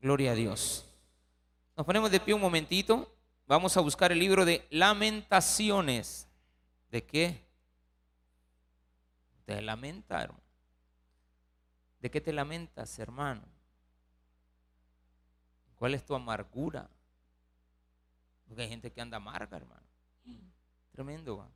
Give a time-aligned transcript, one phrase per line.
[0.00, 0.84] Gloria a Dios.
[1.76, 3.12] Nos ponemos de pie un momentito.
[3.46, 6.28] Vamos a buscar el libro de lamentaciones.
[6.90, 7.44] ¿De qué?
[9.46, 10.24] De lamentar.
[10.24, 10.42] hermano.
[12.00, 13.42] ¿De qué te lamentas, hermano?
[15.74, 16.88] ¿Cuál es tu amargura?
[18.46, 19.86] Porque hay gente que anda amarga, hermano.
[20.92, 21.38] Tremendo.
[21.38, 21.48] ¿va?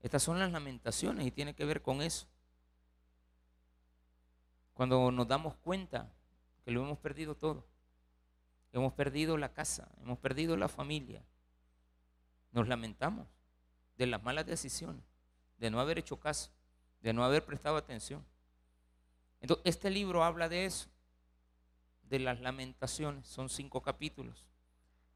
[0.00, 2.26] Estas son las lamentaciones y tiene que ver con eso.
[4.74, 6.08] Cuando nos damos cuenta
[6.64, 7.64] que lo hemos perdido todo.
[8.72, 11.22] Hemos perdido la casa, hemos perdido la familia.
[12.52, 13.26] Nos lamentamos
[13.96, 15.04] de las malas decisiones,
[15.58, 16.50] de no haber hecho caso,
[17.00, 18.24] de no haber prestado atención.
[19.40, 20.88] Entonces, este libro habla de eso,
[22.04, 23.26] de las lamentaciones.
[23.26, 24.46] Son cinco capítulos.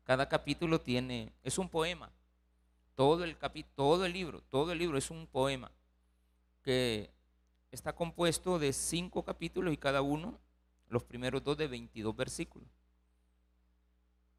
[0.05, 2.11] Cada capítulo tiene, es un poema.
[2.95, 5.71] Todo el, capi- todo el libro, todo el libro es un poema
[6.63, 7.11] que
[7.71, 10.39] está compuesto de cinco capítulos y cada uno,
[10.89, 12.69] los primeros dos de 22 versículos.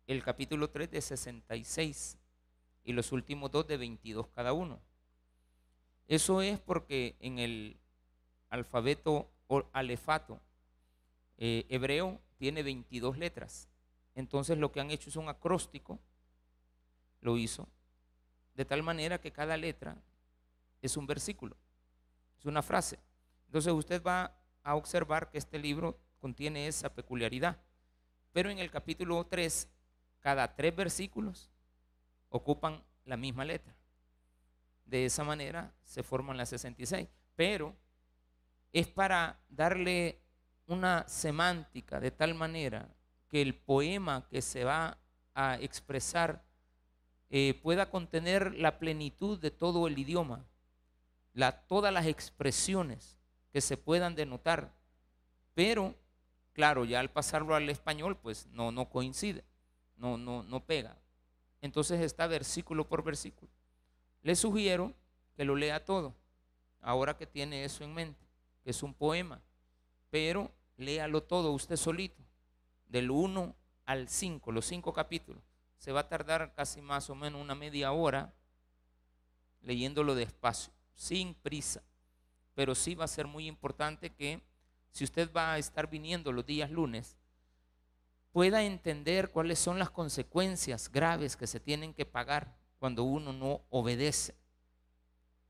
[0.05, 2.17] El capítulo 3 de 66
[2.85, 4.79] y los últimos dos de 22 cada uno.
[6.07, 7.77] Eso es porque en el
[8.49, 10.39] alfabeto o alefato
[11.37, 13.67] eh, hebreo tiene 22 letras.
[14.15, 15.99] Entonces lo que han hecho es un acróstico,
[17.21, 17.67] lo hizo,
[18.55, 19.97] de tal manera que cada letra
[20.81, 21.57] es un versículo,
[22.39, 22.99] es una frase.
[23.47, 27.57] Entonces usted va a observar que este libro contiene esa peculiaridad.
[28.33, 29.69] Pero en el capítulo 3,
[30.19, 31.49] cada tres versículos
[32.29, 33.75] ocupan la misma letra.
[34.85, 37.07] De esa manera se forman las 66.
[37.35, 37.75] Pero
[38.73, 40.19] es para darle
[40.67, 42.89] una semántica de tal manera
[43.29, 44.97] que el poema que se va
[45.33, 46.43] a expresar
[47.29, 50.45] eh, pueda contener la plenitud de todo el idioma,
[51.67, 53.17] todas las expresiones
[53.51, 54.73] que se puedan denotar.
[55.53, 55.95] Pero,
[56.57, 59.43] claro, ya al pasarlo al español, pues no, no coincide,
[59.95, 60.97] no, no, no pega.
[61.61, 63.51] Entonces está versículo por versículo.
[64.23, 64.95] Le sugiero
[65.35, 66.15] que lo lea todo,
[66.81, 68.25] ahora que tiene eso en mente,
[68.63, 69.39] que es un poema,
[70.09, 72.23] pero léalo todo usted solito,
[72.87, 75.43] del 1 al 5, los cinco capítulos.
[75.77, 78.33] Se va a tardar casi más o menos una media hora
[79.61, 81.83] leyéndolo despacio, sin prisa.
[82.55, 84.41] Pero sí va a ser muy importante que
[84.97, 87.15] si usted va a estar viniendo los días lunes,
[88.31, 93.61] pueda entender cuáles son las consecuencias graves que se tienen que pagar cuando uno no
[93.69, 94.33] obedece.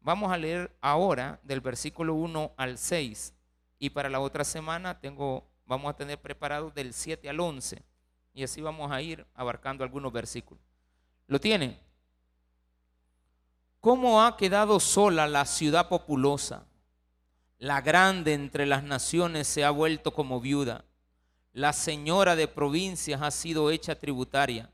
[0.01, 3.33] Vamos a leer ahora del versículo 1 al 6
[3.79, 7.81] y para la otra semana tengo, vamos a tener preparado del 7 al 11
[8.33, 10.61] y así vamos a ir abarcando algunos versículos.
[11.25, 11.79] ¿Lo tienen?
[13.79, 16.65] ¿Cómo ha quedado sola la ciudad populosa?
[17.59, 20.85] La grande entre las naciones se ha vuelto como viuda.
[21.53, 24.69] La señora de provincias ha sido hecha tributaria.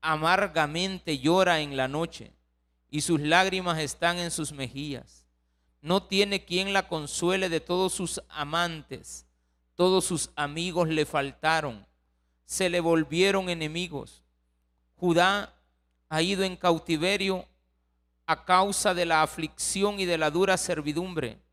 [0.00, 2.32] Amargamente llora en la noche
[2.88, 5.26] y sus lágrimas están en sus mejillas.
[5.82, 9.26] No tiene quien la consuele de todos sus amantes.
[9.74, 11.86] Todos sus amigos le faltaron.
[12.46, 14.22] Se le volvieron enemigos.
[14.96, 15.52] Judá
[16.08, 17.46] ha ido en cautiverio
[18.24, 21.43] a causa de la aflicción y de la dura servidumbre.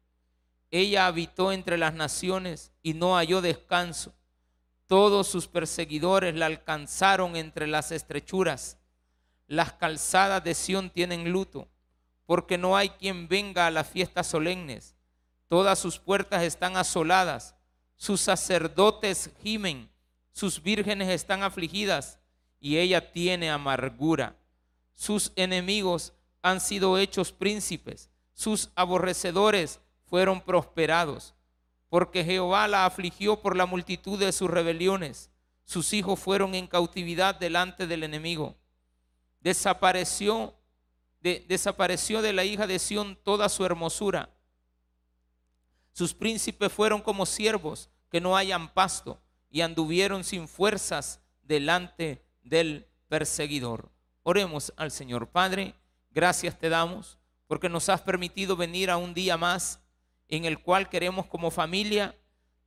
[0.72, 4.14] Ella habitó entre las naciones y no halló descanso.
[4.88, 8.78] Todos sus perseguidores la alcanzaron entre las estrechuras.
[9.48, 11.68] Las calzadas de Sión tienen luto,
[12.26, 14.96] porque no hay quien venga a las fiestas solemnes.
[15.50, 17.56] Todas sus puertas están asoladas,
[17.98, 19.90] sus sacerdotes gimen,
[20.32, 22.18] sus vírgenes están afligidas,
[22.62, 24.38] y ella tiene amargura.
[24.94, 31.34] Sus enemigos han sido hechos príncipes, sus aborrecedores fueron prosperados,
[31.88, 35.32] porque Jehová la afligió por la multitud de sus rebeliones.
[35.64, 38.58] Sus hijos fueron en cautividad delante del enemigo.
[39.40, 40.54] Desapareció
[41.22, 44.30] de, desapareció de la hija de Sión toda su hermosura.
[45.94, 49.18] Sus príncipes fueron como siervos que no hayan pasto
[49.50, 53.90] y anduvieron sin fuerzas delante del perseguidor.
[54.24, 55.74] Oremos al Señor Padre,
[56.09, 59.81] gracias te damos porque nos has permitido venir a un día más
[60.32, 62.16] en el cual queremos como familia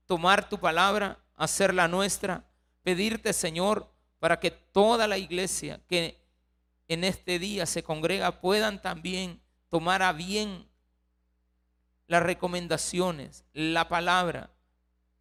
[0.07, 2.45] tomar tu palabra, hacerla nuestra,
[2.83, 3.91] pedirte Señor
[4.21, 6.23] para que toda la iglesia que
[6.89, 9.41] en este día se congrega puedan también
[9.71, 10.69] tomar a bien
[12.07, 14.51] las recomendaciones, la palabra,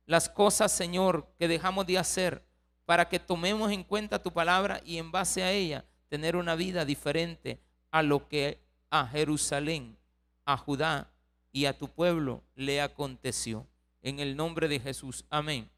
[0.06, 2.46] las cosas, Señor, que dejamos de hacer
[2.86, 6.84] para que tomemos en cuenta tu palabra y en base a ella tener una vida
[6.84, 9.98] diferente a lo que a Jerusalén,
[10.44, 11.13] a Judá
[11.54, 13.66] y a tu pueblo le aconteció.
[14.02, 15.24] En el nombre de Jesús.
[15.30, 15.70] Amén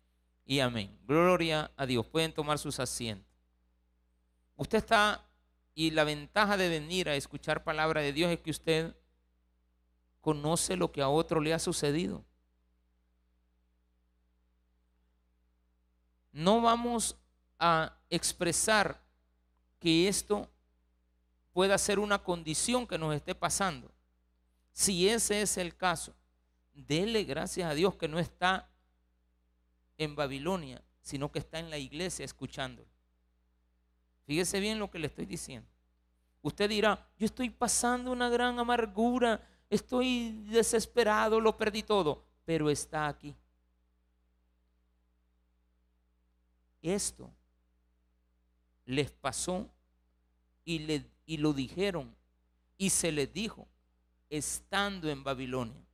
[0.46, 0.98] y amén.
[1.06, 2.08] Gloria a Dios.
[2.08, 3.32] Pueden tomar sus asientos.
[4.56, 5.24] Usted está,
[5.76, 8.96] y la ventaja de venir a escuchar palabra de Dios es que usted
[10.22, 12.24] conoce lo que a otro le ha sucedido.
[16.32, 17.16] No vamos
[17.60, 19.02] a expresar
[19.80, 20.50] que esto
[21.54, 23.95] pueda ser una condición que nos esté pasando.
[24.76, 26.14] Si ese es el caso,
[26.74, 28.70] dele gracias a Dios que no está
[29.98, 32.90] en Babilonia, sino que está en la iglesia escuchándolo.
[34.26, 35.70] Fíjese bien lo que le estoy diciendo.
[36.42, 43.08] Usted dirá, yo estoy pasando una gran amargura, estoy desesperado, lo perdí todo, pero está
[43.08, 43.34] aquí.
[46.82, 47.32] Esto
[48.84, 49.70] les pasó
[50.66, 52.14] y, le, y lo dijeron
[52.78, 53.70] y se les dijo
[54.38, 55.86] estando en Babilonia.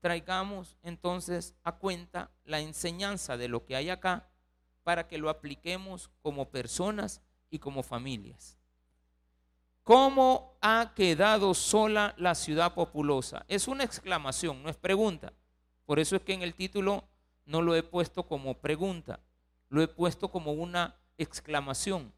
[0.00, 4.28] Traigamos entonces a cuenta la enseñanza de lo que hay acá
[4.82, 7.20] para que lo apliquemos como personas
[7.50, 8.56] y como familias.
[9.82, 13.44] ¿Cómo ha quedado sola la ciudad populosa?
[13.48, 15.32] Es una exclamación, no es pregunta.
[15.84, 17.04] Por eso es que en el título
[17.44, 19.20] no lo he puesto como pregunta,
[19.68, 22.12] lo he puesto como una exclamación,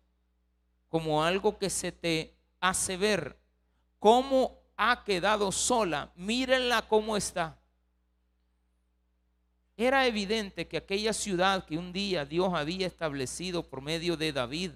[0.89, 3.39] como algo que se te hace ver
[3.99, 6.11] cómo ha quedado sola.
[6.15, 7.59] Mírenla cómo está.
[9.77, 14.71] Era evidente que aquella ciudad que un día Dios había establecido por medio de David,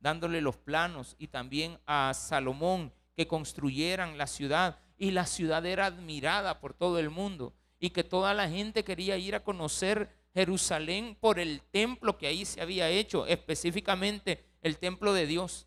[0.00, 5.86] dándole los planos y también a Salomón que construyeran la ciudad y la ciudad era
[5.86, 11.16] admirada por todo el mundo y que toda la gente quería ir a conocer Jerusalén
[11.20, 15.66] por el templo que ahí se había hecho, específicamente el templo de Dios.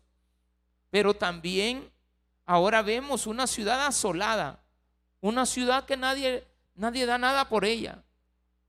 [0.90, 1.90] Pero también
[2.44, 4.62] Ahora vemos una ciudad asolada,
[5.20, 8.02] una ciudad que nadie, nadie da nada por ella.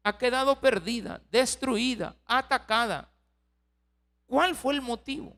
[0.03, 3.09] Ha quedado perdida, destruida, atacada.
[4.25, 5.35] ¿Cuál fue el motivo?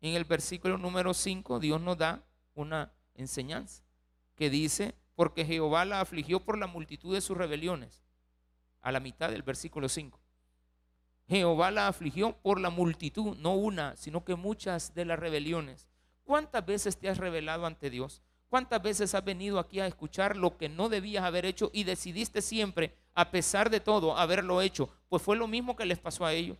[0.00, 2.22] En el versículo número 5 Dios nos da
[2.54, 3.82] una enseñanza
[4.36, 8.02] que dice, porque Jehová la afligió por la multitud de sus rebeliones.
[8.82, 10.20] A la mitad del versículo 5.
[11.26, 15.88] Jehová la afligió por la multitud, no una, sino que muchas de las rebeliones.
[16.24, 18.22] ¿Cuántas veces te has revelado ante Dios?
[18.48, 22.40] ¿Cuántas veces has venido aquí a escuchar lo que no debías haber hecho y decidiste
[22.40, 24.88] siempre, a pesar de todo, haberlo hecho?
[25.08, 26.58] Pues fue lo mismo que les pasó a ellos.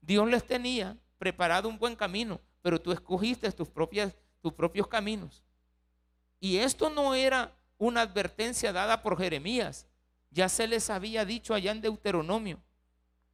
[0.00, 5.42] Dios les tenía preparado un buen camino, pero tú escogiste tus, propias, tus propios caminos.
[6.40, 9.86] Y esto no era una advertencia dada por Jeremías.
[10.30, 12.60] Ya se les había dicho allá en Deuteronomio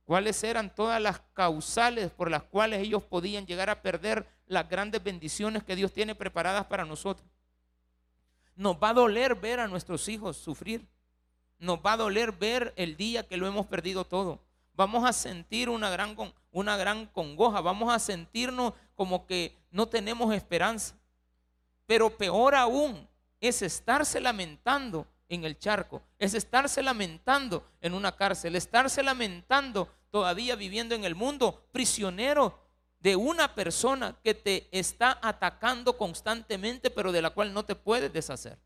[0.04, 5.02] cuáles eran todas las causales por las cuales ellos podían llegar a perder las grandes
[5.02, 7.26] bendiciones que Dios tiene preparadas para nosotros.
[8.56, 10.86] Nos va a doler ver a nuestros hijos sufrir.
[11.58, 14.40] Nos va a doler ver el día que lo hemos perdido todo.
[14.74, 16.16] Vamos a sentir una gran,
[16.52, 17.60] una gran congoja.
[17.60, 20.96] Vamos a sentirnos como que no tenemos esperanza.
[21.86, 23.08] Pero peor aún
[23.40, 30.56] es estarse lamentando en el charco, es estarse lamentando en una cárcel, estarse lamentando todavía
[30.56, 32.64] viviendo en el mundo, prisionero
[33.00, 38.12] de una persona que te está atacando constantemente, pero de la cual no te puedes
[38.12, 38.58] deshacer.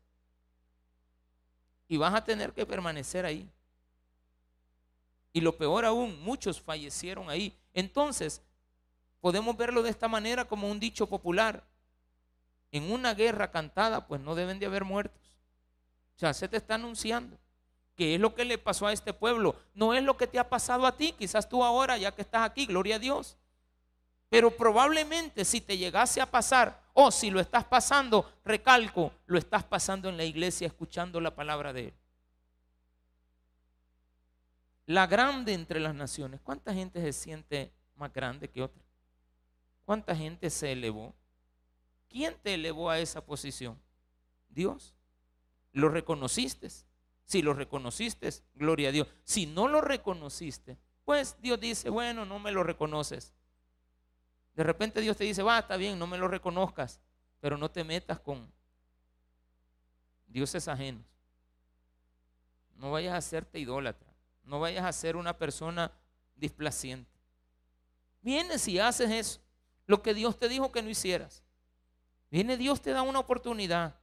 [1.89, 3.49] Y vas a tener que permanecer ahí.
[5.33, 7.57] Y lo peor aún, muchos fallecieron ahí.
[7.73, 8.41] Entonces,
[9.19, 11.63] podemos verlo de esta manera como un dicho popular.
[12.71, 15.28] En una guerra cantada, pues no deben de haber muertos.
[16.19, 17.39] O sea, se te está anunciando
[17.95, 19.55] que es lo que le pasó a este pueblo.
[19.73, 22.41] No es lo que te ha pasado a ti, quizás tú ahora, ya que estás
[22.41, 23.37] aquí, gloria a Dios.
[24.27, 29.63] Pero probablemente si te llegase a pasar, o si lo estás pasando, recalco, lo estás
[29.63, 31.93] pasando en la iglesia escuchando la palabra de Él.
[34.87, 36.41] La grande entre las naciones.
[36.41, 38.83] ¿Cuánta gente se siente más grande que otra?
[39.85, 41.15] ¿Cuánta gente se elevó?
[42.09, 43.79] ¿Quién te elevó a esa posición?
[44.49, 44.93] Dios.
[45.71, 46.69] ¿Lo reconociste?
[47.25, 49.07] Si lo reconociste, gloria a Dios.
[49.23, 53.33] Si no lo reconociste, pues Dios dice, bueno, no me lo reconoces.
[54.55, 56.99] De repente Dios te dice, va, está bien, no me lo reconozcas,
[57.39, 58.51] pero no te metas con
[60.27, 61.05] dioses ajenos.
[62.75, 65.91] No vayas a hacerte idólatra, no vayas a ser una persona
[66.35, 67.11] displaciente.
[68.21, 69.41] Vienes y haces eso,
[69.85, 71.43] lo que Dios te dijo que no hicieras.
[72.31, 73.98] Viene Dios, te da una oportunidad.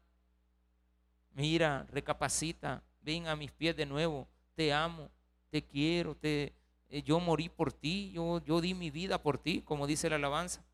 [1.37, 5.11] Mira, recapacita, ven a mis pies de nuevo, te amo,
[5.51, 6.55] te quiero, te,
[6.89, 10.17] eh, yo morí por ti, yo, yo di mi vida por ti, como dice la
[10.17, 10.65] alabanza.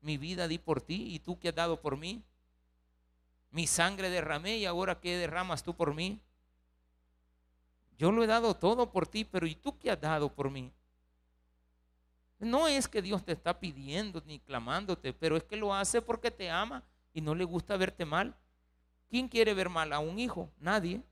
[0.00, 2.22] Mi vida di por ti y tú que has dado por mí.
[3.50, 6.20] Mi sangre derramé y ahora qué derramas tú por mí.
[7.98, 10.70] Yo lo he dado todo por ti, pero ¿y tú qué has dado por mí?
[12.38, 16.30] No es que Dios te está pidiendo ni clamándote, pero es que lo hace porque
[16.30, 18.36] te ama y no le gusta verte mal.
[19.08, 20.50] ¿Quién quiere ver mal a un hijo?
[20.58, 21.02] Nadie.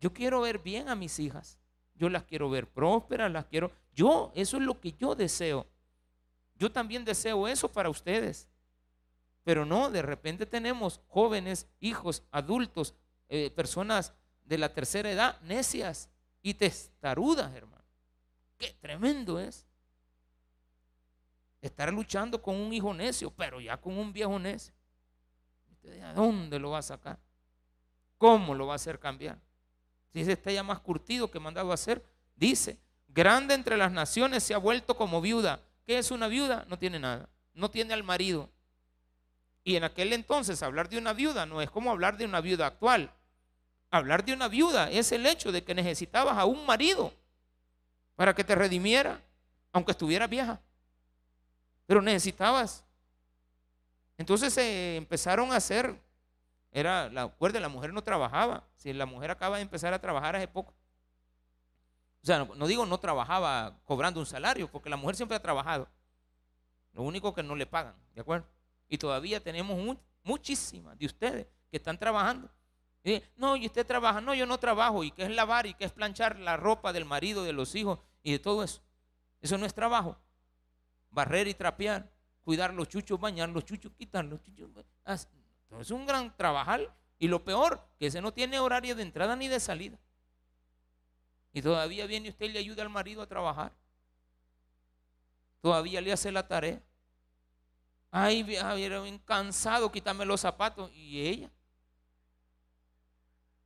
[0.00, 1.58] Yo quiero ver bien a mis hijas.
[1.94, 3.70] Yo las quiero ver prósperas, las quiero.
[3.94, 5.66] Yo, eso es lo que yo deseo.
[6.56, 8.48] Yo también deseo eso para ustedes.
[9.44, 12.94] Pero no, de repente tenemos jóvenes, hijos, adultos,
[13.28, 14.12] eh, personas
[14.44, 16.08] de la tercera edad, necias
[16.42, 17.84] y testarudas, hermano.
[18.58, 19.66] Qué tremendo es.
[21.60, 24.74] Estar luchando con un hijo necio, pero ya con un viejo necio.
[26.04, 27.18] ¿A dónde lo va a sacar?
[28.18, 29.38] ¿Cómo lo va a hacer cambiar?
[30.12, 32.04] Si ese está ya más curtido que mandado a hacer,
[32.36, 35.60] dice, grande entre las naciones se ha vuelto como viuda.
[35.86, 36.64] ¿Qué es una viuda?
[36.68, 37.28] No tiene nada.
[37.52, 38.48] No tiene al marido.
[39.64, 42.66] Y en aquel entonces hablar de una viuda no es como hablar de una viuda
[42.66, 43.10] actual.
[43.90, 47.12] Hablar de una viuda es el hecho de que necesitabas a un marido
[48.14, 49.20] para que te redimiera,
[49.72, 50.60] aunque estuviera vieja.
[51.86, 52.84] Pero necesitabas.
[54.16, 56.00] Entonces se empezaron a hacer,
[56.70, 58.64] era, la, acuerdo, la mujer no trabajaba.
[58.76, 60.74] Si la mujer acaba de empezar a trabajar hace poco.
[62.22, 65.88] O sea, no, digo no trabajaba cobrando un salario, porque la mujer siempre ha trabajado.
[66.92, 68.46] Lo único que no le pagan, ¿de acuerdo?
[68.88, 72.48] Y todavía tenemos muchísimas de ustedes que están trabajando
[73.36, 74.20] no, y usted trabaja.
[74.20, 75.04] No, yo no trabajo.
[75.04, 75.66] ¿Y qué es lavar?
[75.66, 78.82] ¿Y qué es planchar la ropa del marido, de los hijos y de todo eso?
[79.42, 80.16] Eso no es trabajo.
[81.10, 82.10] Barrer y trapear,
[82.44, 84.70] cuidar los chuchos, bañar los chuchos, quitar los chuchos.
[85.80, 86.94] Es un gran trabajar.
[87.18, 89.98] Y lo peor, que ese no tiene horario de entrada ni de salida.
[91.52, 93.72] Y todavía viene usted y le ayuda al marido a trabajar.
[95.60, 96.82] Todavía le hace la tarea.
[98.10, 100.90] Ay, era bien cansado, quítame los zapatos.
[100.92, 101.50] Y ella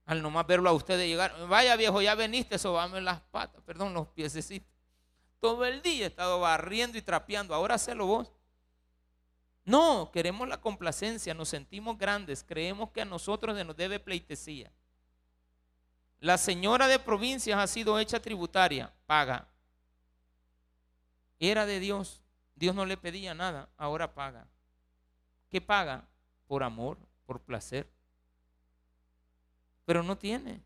[0.09, 4.09] al nomás verlo a usted llegar, vaya viejo, ya veniste, sobame las patas, perdón, los
[4.09, 4.67] piececitos.
[5.39, 8.33] Todo el día he estado barriendo y trapeando, ahora hacelo vos.
[9.69, 14.73] No, queremos la complacencia, nos sentimos grandes, creemos que a nosotros se nos debe pleitesía.
[16.21, 19.47] La señora de provincias ha sido hecha tributaria, paga.
[21.39, 22.23] Era de Dios,
[22.57, 24.49] Dios no le pedía nada, ahora paga.
[25.49, 26.09] ¿Qué paga?
[26.47, 27.89] Por amor, por placer
[29.89, 30.61] pero no tiene.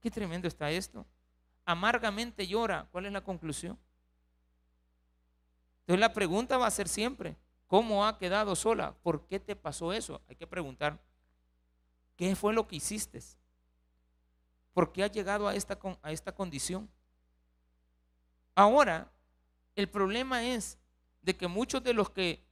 [0.00, 1.06] Qué tremendo está esto.
[1.64, 2.88] Amargamente llora.
[2.90, 3.78] ¿Cuál es la conclusión?
[5.82, 8.94] Entonces la pregunta va a ser siempre, ¿cómo ha quedado sola?
[9.02, 10.20] ¿Por qué te pasó eso?
[10.28, 10.98] Hay que preguntar,
[12.16, 13.20] ¿qué fue lo que hiciste?
[14.72, 16.90] ¿Por qué has llegado a esta, a esta condición?
[18.54, 19.10] Ahora,
[19.74, 20.78] el problema es
[21.22, 22.44] de que muchos de los que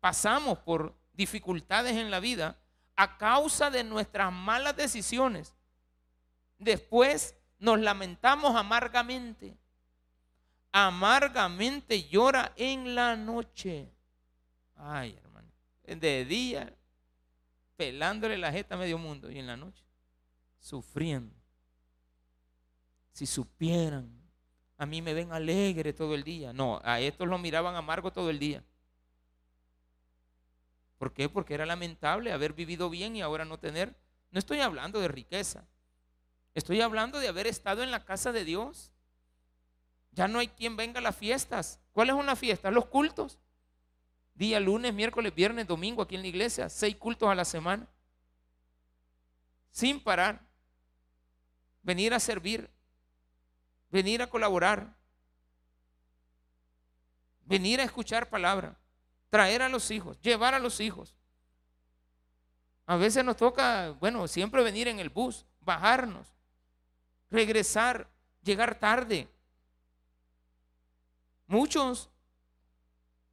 [0.00, 2.58] pasamos por dificultades en la vida,
[2.94, 5.54] a causa de nuestras malas decisiones,
[6.58, 9.56] después nos lamentamos amargamente.
[10.72, 13.90] Amargamente llora en la noche.
[14.76, 15.48] Ay, hermano.
[15.84, 16.74] De día,
[17.76, 19.30] pelándole la jeta a medio mundo.
[19.30, 19.82] Y en la noche,
[20.58, 21.34] sufriendo.
[23.12, 24.10] Si supieran,
[24.76, 26.52] a mí me ven alegre todo el día.
[26.52, 28.62] No, a estos lo miraban amargo todo el día.
[30.98, 31.28] ¿Por qué?
[31.28, 33.94] Porque era lamentable haber vivido bien y ahora no tener.
[34.30, 35.66] No estoy hablando de riqueza.
[36.54, 38.92] Estoy hablando de haber estado en la casa de Dios.
[40.12, 41.80] Ya no hay quien venga a las fiestas.
[41.92, 42.70] ¿Cuál es una fiesta?
[42.70, 43.38] Los cultos.
[44.36, 46.68] Día lunes, miércoles, viernes, domingo aquí en la iglesia.
[46.68, 47.86] Seis cultos a la semana.
[49.70, 50.40] Sin parar.
[51.82, 52.70] Venir a servir.
[53.90, 54.94] Venir a colaborar.
[57.44, 58.78] Venir a escuchar palabra
[59.30, 61.14] traer a los hijos, llevar a los hijos.
[62.86, 66.28] A veces nos toca, bueno, siempre venir en el bus, bajarnos,
[67.30, 68.08] regresar,
[68.42, 69.28] llegar tarde.
[71.46, 72.08] Muchos,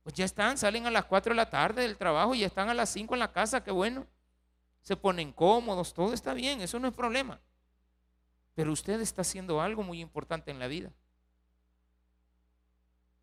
[0.04, 2.70] pues ya están, salen a las 4 de la tarde del trabajo y ya están
[2.70, 4.06] a las 5 en la casa, qué bueno.
[4.82, 7.40] Se ponen cómodos, todo está bien, eso no es problema.
[8.54, 10.92] Pero usted está haciendo algo muy importante en la vida.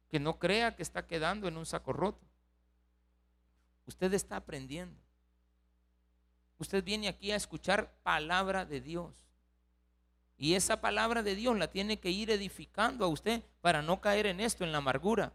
[0.09, 2.27] Que no crea que está quedando en un saco roto.
[3.87, 4.99] Usted está aprendiendo.
[6.59, 9.15] Usted viene aquí a escuchar palabra de Dios.
[10.39, 14.25] Y esa palabra de Dios la tiene que ir edificando a usted para no caer
[14.25, 15.35] en esto, en la amargura.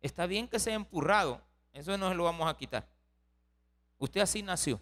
[0.00, 2.88] Está bien que sea empurrado, eso no se lo vamos a quitar.
[3.98, 4.80] Usted así nació.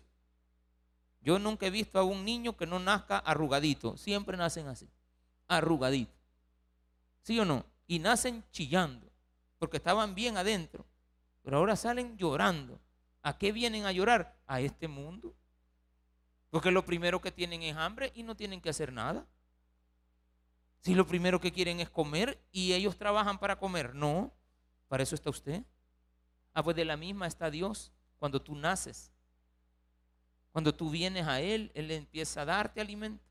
[1.20, 4.88] Yo nunca he visto a un niño que no nazca arrugadito, siempre nacen así,
[5.48, 6.14] arrugadito.
[7.22, 7.66] ¿Sí o no?
[7.86, 9.10] Y nacen chillando,
[9.58, 10.86] porque estaban bien adentro.
[11.42, 12.80] Pero ahora salen llorando.
[13.22, 14.36] ¿A qué vienen a llorar?
[14.46, 15.34] A este mundo.
[16.50, 19.26] Porque lo primero que tienen es hambre y no tienen que hacer nada.
[20.80, 24.32] Si lo primero que quieren es comer y ellos trabajan para comer, no,
[24.88, 25.62] para eso está usted.
[26.54, 29.12] Ah, pues de la misma está Dios cuando tú naces.
[30.52, 33.22] Cuando tú vienes a Él, Él empieza a darte alimento.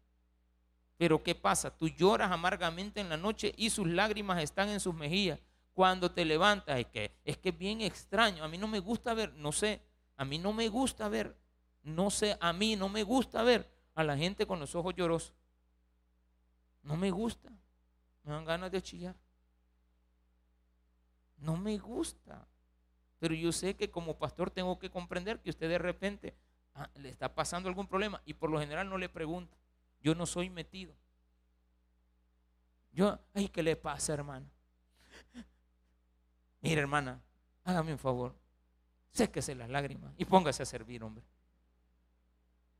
[0.97, 1.75] Pero ¿qué pasa?
[1.75, 5.39] Tú lloras amargamente en la noche y sus lágrimas están en sus mejillas.
[5.73, 8.43] Cuando te levantas, es que es que bien extraño.
[8.43, 9.81] A mí no me gusta ver, no sé,
[10.15, 11.35] a mí no me gusta ver,
[11.83, 15.33] no sé, a mí no me gusta ver a la gente con los ojos llorosos.
[16.83, 17.49] No me gusta.
[18.23, 19.15] Me dan ganas de chillar.
[21.37, 22.47] No me gusta.
[23.19, 26.35] Pero yo sé que como pastor tengo que comprender que usted de repente
[26.73, 29.57] ah, le está pasando algún problema y por lo general no le pregunta.
[30.01, 30.93] Yo no soy metido.
[32.91, 34.45] Yo, ay, ¿qué le pasa, hermano?
[36.61, 37.21] Mira, hermana,
[37.63, 38.35] hágame un favor.
[39.11, 41.23] Séquese las lágrimas y póngase a servir, hombre.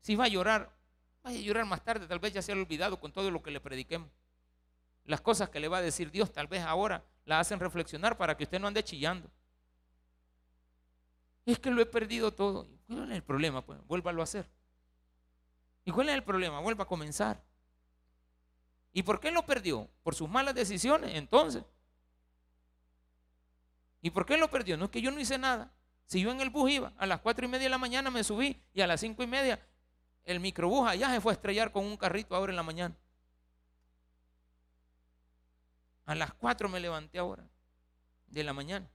[0.00, 0.70] Si va a llorar,
[1.22, 2.06] vaya a llorar más tarde.
[2.06, 4.10] Tal vez ya se ha olvidado con todo lo que le prediquemos.
[5.06, 8.36] Las cosas que le va a decir Dios, tal vez ahora la hacen reflexionar para
[8.36, 9.30] que usted no ande chillando.
[11.44, 12.68] Es que lo he perdido todo.
[12.86, 13.64] ¿Cuál es el problema?
[13.64, 14.50] Pues vuélvalo a hacer.
[15.84, 16.60] ¿Y cuál es el problema?
[16.60, 17.40] Vuelva a comenzar.
[18.92, 19.88] ¿Y por qué lo perdió?
[20.02, 21.62] Por sus malas decisiones, entonces.
[24.02, 24.76] ¿Y por qué lo perdió?
[24.76, 25.72] No es que yo no hice nada.
[26.06, 28.24] Si yo en el bus iba, a las cuatro y media de la mañana me
[28.24, 29.60] subí y a las cinco y media
[30.24, 32.96] el microbús allá se fue a estrellar con un carrito ahora en la mañana.
[36.06, 37.44] A las cuatro me levanté ahora,
[38.28, 38.88] de la mañana.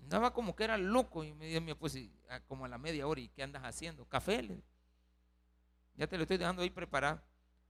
[0.00, 1.98] Andaba como que era loco y me dijo, pues
[2.46, 4.04] como a la media hora, ¿y qué andas haciendo?
[4.04, 4.62] Café.
[5.94, 7.22] Ya te lo estoy dejando ahí preparado.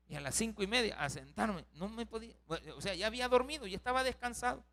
[0.09, 2.35] Y a las cinco y media a sentarme, no me podía,
[2.77, 4.65] o sea, ya había dormido, ya estaba descansado.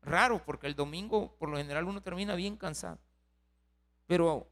[0.00, 2.98] Raro, porque el domingo por lo general uno termina bien cansado.
[4.06, 4.48] Pero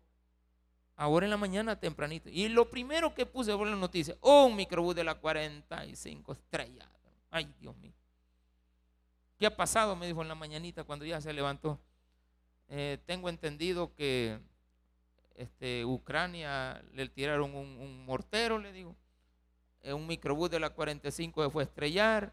[0.96, 2.28] ahora en la mañana tempranito.
[2.30, 6.88] Y lo primero que puse fue la noticia, oh, un microbús de la 45 estrellas.
[7.30, 7.92] Ay, Dios mío.
[9.42, 9.96] ¿Qué ha pasado?
[9.96, 11.80] Me dijo en la mañanita cuando ya se levantó.
[12.68, 14.38] Eh, tengo entendido que
[15.34, 18.94] este, Ucrania le tiraron un, mortero, le digo.
[19.80, 22.32] Eh, un microbús de la 45 se fue a estrellar.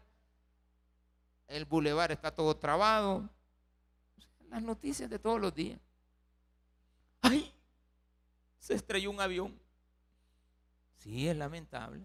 [1.48, 3.28] El bulevar está todo trabado.
[4.48, 5.80] Las noticias de todos los días.
[7.22, 7.52] ¡Ay!
[8.60, 9.60] Se estrelló un avión.
[10.98, 12.04] Sí, es lamentable.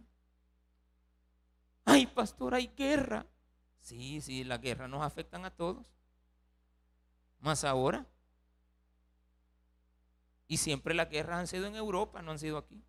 [1.86, 3.28] ¡Ay, pastor, hay guerra!
[3.86, 5.86] Sí, sí, la guerra nos afectan a todos.
[7.40, 8.08] Más ahora
[10.48, 12.84] y siempre las guerras han sido en Europa, no han sido aquí.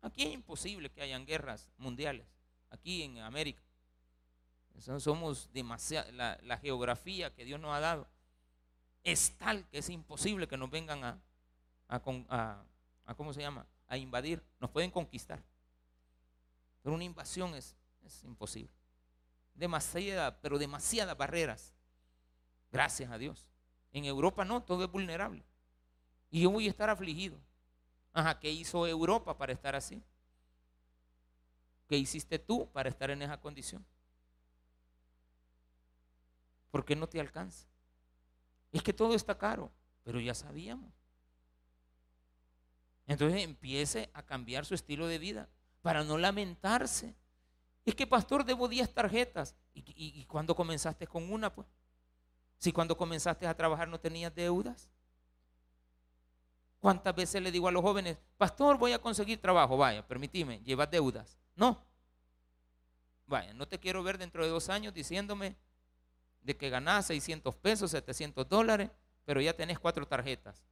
[0.00, 2.26] Aquí es imposible que hayan guerras mundiales,
[2.70, 3.62] aquí en América.
[4.98, 8.08] somos demasiado, la, geografía que Dios nos ha dado
[9.04, 11.22] es tal que es imposible que nos vengan a,
[11.86, 13.64] a, ¿cómo se llama?
[13.86, 14.42] A invadir.
[14.58, 15.40] Nos pueden conquistar.
[16.82, 18.81] Pero una invasión es, es imposible.
[19.54, 21.72] Demasiada, pero demasiadas barreras.
[22.70, 23.48] Gracias a Dios.
[23.92, 25.44] En Europa no, todo es vulnerable.
[26.30, 27.38] Y yo voy a estar afligido.
[28.12, 30.02] Ajá, ¿qué hizo Europa para estar así?
[31.88, 33.84] ¿Qué hiciste tú para estar en esa condición?
[36.70, 37.66] ¿Por qué no te alcanza?
[38.72, 39.70] Es que todo está caro,
[40.02, 40.90] pero ya sabíamos.
[43.06, 45.48] Entonces empiece a cambiar su estilo de vida
[45.82, 47.14] para no lamentarse.
[47.84, 49.56] Es que, pastor, debo 10 tarjetas.
[49.74, 51.52] ¿Y, y cuando comenzaste con una?
[51.52, 51.66] Pues,
[52.62, 54.88] si cuando comenzaste a trabajar no tenías deudas.
[56.78, 59.76] ¿Cuántas veces le digo a los jóvenes, pastor, voy a conseguir trabajo?
[59.76, 61.36] Vaya, permíteme, llevas deudas.
[61.56, 61.84] No.
[63.26, 65.56] Vaya, no te quiero ver dentro de dos años diciéndome
[66.40, 68.90] de que ganás 600 pesos, 700 dólares,
[69.24, 70.62] pero ya tenés cuatro tarjetas.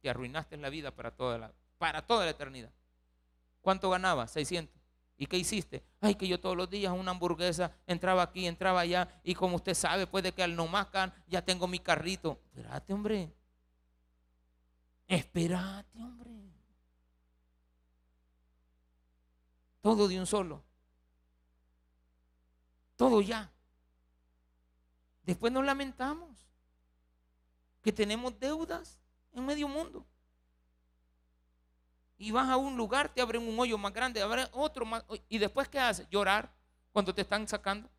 [0.00, 2.72] Te arruinaste la vida para toda la, para toda la eternidad.
[3.60, 4.30] ¿Cuánto ganabas?
[4.30, 4.80] 600.
[5.18, 5.82] ¿Y qué hiciste?
[6.00, 9.74] Ay, que yo todos los días una hamburguesa entraba aquí, entraba allá, y como usted
[9.74, 10.88] sabe, puede que al no más
[11.26, 12.40] ya tengo mi carrito.
[12.54, 13.32] Espérate, hombre.
[15.06, 16.30] Espérate, hombre.
[19.80, 20.62] Todo de un solo.
[22.96, 23.50] Todo ya.
[25.22, 26.30] Después nos lamentamos
[27.82, 28.98] que tenemos deudas
[29.32, 30.04] en medio mundo.
[32.18, 35.04] Y vas a un lugar, te abren un hoyo más grande, abren otro más.
[35.28, 36.08] ¿Y después qué haces?
[36.08, 36.50] Llorar
[36.92, 37.90] cuando te están sacando.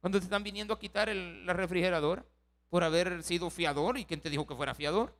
[0.00, 2.24] Cuando te están viniendo a quitar la refrigeradora
[2.68, 3.96] por haber sido fiador.
[3.98, 5.16] ¿Y quién te dijo que fuera fiador?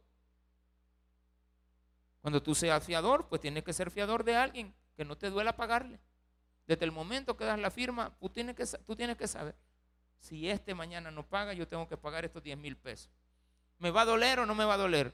[2.21, 5.57] Cuando tú seas fiador, pues tienes que ser fiador de alguien que no te duela
[5.57, 5.99] pagarle.
[6.67, 9.57] Desde el momento que das la firma, tú tienes que, tú tienes que saber,
[10.21, 13.11] si este mañana no paga, yo tengo que pagar estos 10 mil pesos.
[13.79, 15.13] ¿Me va a doler o no me va a doler?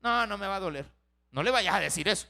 [0.00, 0.86] No, no me va a doler.
[1.34, 2.28] No le vayas a decir eso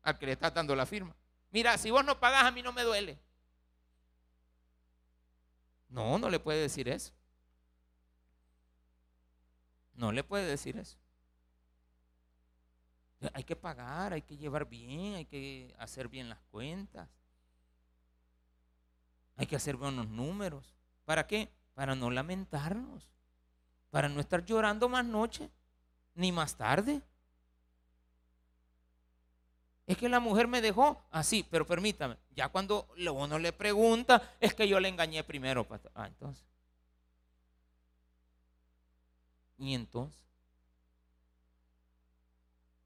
[0.00, 1.14] al que le estás dando la firma.
[1.50, 3.18] Mira, si vos no pagás, a mí no me duele.
[5.90, 7.12] No, no le puede decir eso.
[9.92, 10.96] No le puede decir eso.
[13.34, 17.06] Hay que pagar, hay que llevar bien, hay que hacer bien las cuentas.
[19.36, 20.74] Hay que hacer buenos números.
[21.04, 21.52] ¿Para qué?
[21.74, 23.10] Para no lamentarnos.
[23.90, 25.50] Para no estar llorando más noche,
[26.14, 27.02] ni más tarde.
[29.86, 34.54] Es que la mujer me dejó así, pero permítame, ya cuando uno le pregunta, es
[34.54, 35.92] que yo le engañé primero, pastor.
[35.94, 36.44] Ah, entonces.
[39.58, 40.18] Y entonces.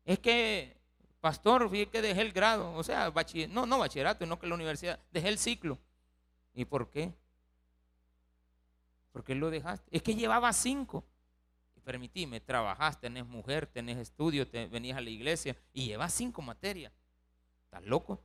[0.05, 0.77] Es que,
[1.21, 3.13] pastor, vi que dejé el grado, o sea,
[3.51, 5.79] no, no bachillerato, no que la universidad, dejé el ciclo.
[6.55, 7.13] ¿Y por qué?
[9.13, 9.89] ¿Por qué lo dejaste?
[9.97, 11.05] Es que llevaba cinco.
[11.89, 16.93] Permitime, trabajaste, tenés mujer, tenés estudio, te, venías a la iglesia y llevas cinco materias.
[17.65, 18.23] ¿Estás loco?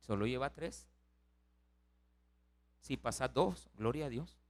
[0.00, 0.88] Solo lleva tres.
[2.80, 4.40] Si pasas dos, gloria a Dios.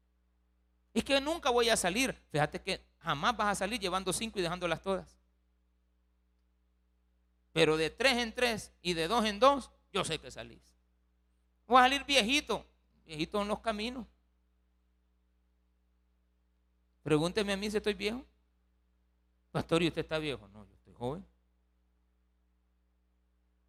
[0.95, 2.19] Es que nunca voy a salir.
[2.33, 5.19] Fíjate que jamás vas a salir llevando cinco y dejándolas todas.
[7.53, 10.63] Pero de tres en tres y de dos en dos, yo sé que salís.
[11.67, 12.67] Voy a salir viejito,
[13.05, 14.07] viejito en los caminos.
[17.07, 18.27] Pregúnteme a mí si estoy viejo.
[19.53, 20.49] Pastor, ¿y usted está viejo?
[20.49, 21.25] No, yo estoy joven.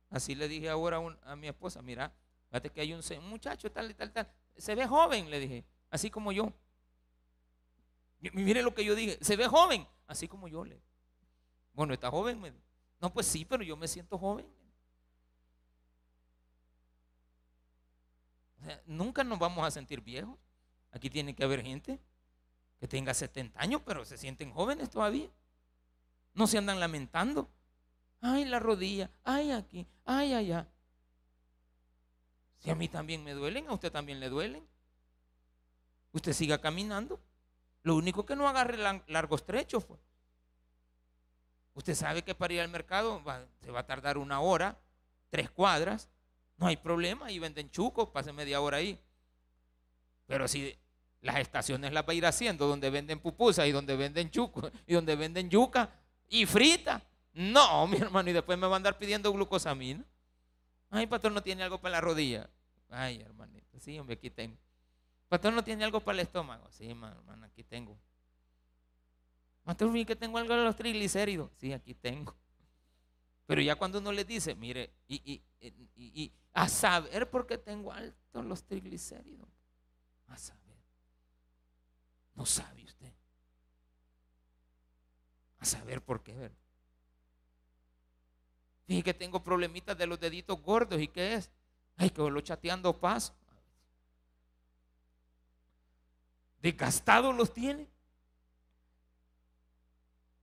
[0.09, 2.11] Así le dije ahora a, mi esposa, mira,
[2.47, 4.27] fíjate que hay un, muchacho tal y tal, tal.
[4.57, 6.51] Se ve joven, le dije, así como yo.
[8.33, 10.81] Mire lo que yo dije, se ve joven, así como yo le.
[11.73, 12.41] Bueno, está joven.
[12.99, 14.47] No, pues sí, pero yo me siento joven.
[18.87, 20.35] nunca nos vamos a sentir viejos.
[20.89, 21.99] Aquí tiene que haber gente
[22.79, 25.29] que tenga 70 años, pero se sienten jóvenes todavía.
[26.33, 27.49] No se andan lamentando.
[28.21, 30.67] Ay, la rodilla, ay, aquí, ay, allá.
[32.59, 34.67] Si a mí también me duelen, a usted también le duelen.
[36.11, 37.19] Usted siga caminando.
[37.83, 39.85] Lo único que no agarre largos trechos.
[41.73, 43.21] Usted sabe que para ir al mercado
[43.61, 44.79] se va a tardar una hora,
[45.29, 46.09] tres cuadras.
[46.57, 48.99] No hay problema, y venden chucos, pase media hora ahí.
[50.25, 50.75] Pero si
[51.21, 54.93] las estaciones las va a ir haciendo, donde venden pupusas y donde venden chucos y
[54.93, 55.89] donde venden yuca
[56.29, 57.01] y frita.
[57.33, 60.03] No, mi hermano, y después me va a andar pidiendo glucosamina.
[60.89, 62.49] Ay, pastor, no tiene algo para la rodilla.
[62.89, 64.57] Ay, hermanito, sí, hombre, aquí tengo.
[65.27, 66.69] Pastor, no tiene algo para el estómago.
[66.71, 67.97] Sí, hermano, aquí tengo.
[69.63, 71.51] Pastor, vi que tengo algo de los triglicéridos.
[71.57, 72.33] Sí, aquí tengo.
[73.45, 75.41] Pero ya cuando uno le dice, mire, y,
[75.95, 79.47] y a saber por qué tengo altos los triglicéridos.
[80.27, 80.66] A saber.
[82.37, 83.11] No sabe usted.
[85.59, 86.57] A saber por qué, ¿verdad?
[88.87, 91.01] Dije que tengo problemitas de los deditos gordos.
[91.01, 91.51] ¿Y qué es?
[91.97, 93.33] Ay, que lo chateando paso.
[96.61, 97.89] Desgastados los tiene.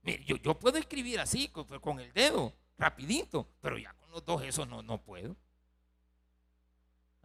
[0.03, 4.43] Mire, yo, yo, puedo escribir así, con, el dedo, rapidito, pero ya con los dos
[4.43, 5.35] eso no, no puedo.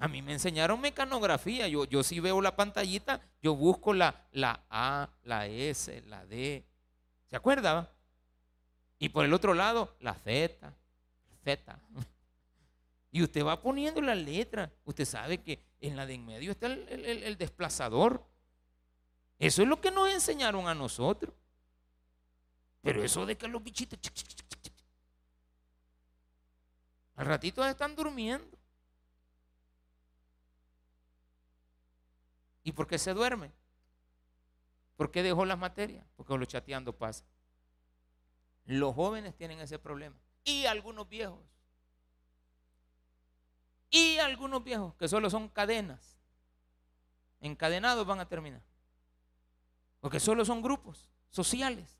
[0.01, 1.69] A mí me enseñaron mecanografía.
[1.69, 6.65] Yo, yo si veo la pantallita, yo busco la, la A, la S, la D.
[7.27, 7.93] ¿Se acuerda?
[8.99, 10.73] Y por el otro lado, la Z,
[11.45, 11.79] Z.
[13.13, 14.73] Y usted va poniendo la letra.
[14.85, 18.25] Usted sabe que en la de en medio está el, desplazador.
[19.37, 21.35] Eso es lo que nos enseñaron a nosotros.
[22.83, 23.99] Pero eso de que los bichitos...
[27.17, 28.60] Al ratito están durmiendo.
[32.71, 33.51] ¿Y por qué se duerme?
[34.95, 36.07] ¿Por qué dejó las materias?
[36.15, 37.25] Porque lo chateando pasa.
[38.65, 41.41] Los jóvenes tienen ese problema y algunos viejos.
[43.91, 46.17] Y algunos viejos que solo son cadenas.
[47.41, 48.63] Encadenados van a terminar.
[49.99, 51.99] Porque solo son grupos sociales.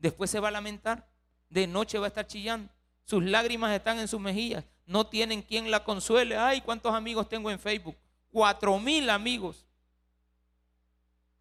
[0.00, 1.08] Después se va a lamentar.
[1.50, 2.68] De noche va a estar chillando.
[3.04, 4.64] Sus lágrimas están en sus mejillas.
[4.86, 6.36] No tienen quien la consuele.
[6.36, 7.96] Ay, cuántos amigos tengo en Facebook.
[8.30, 9.66] Cuatro mil amigos.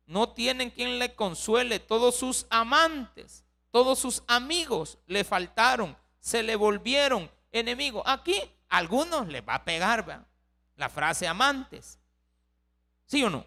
[0.05, 1.79] No tienen quien le consuele.
[1.79, 3.45] Todos sus amantes
[3.75, 8.03] todos sus amigos le faltaron, se le volvieron enemigos.
[8.05, 10.25] Aquí a algunos les va a pegar
[10.77, 11.99] la frase amantes.
[13.05, 13.45] ¿Sí o no?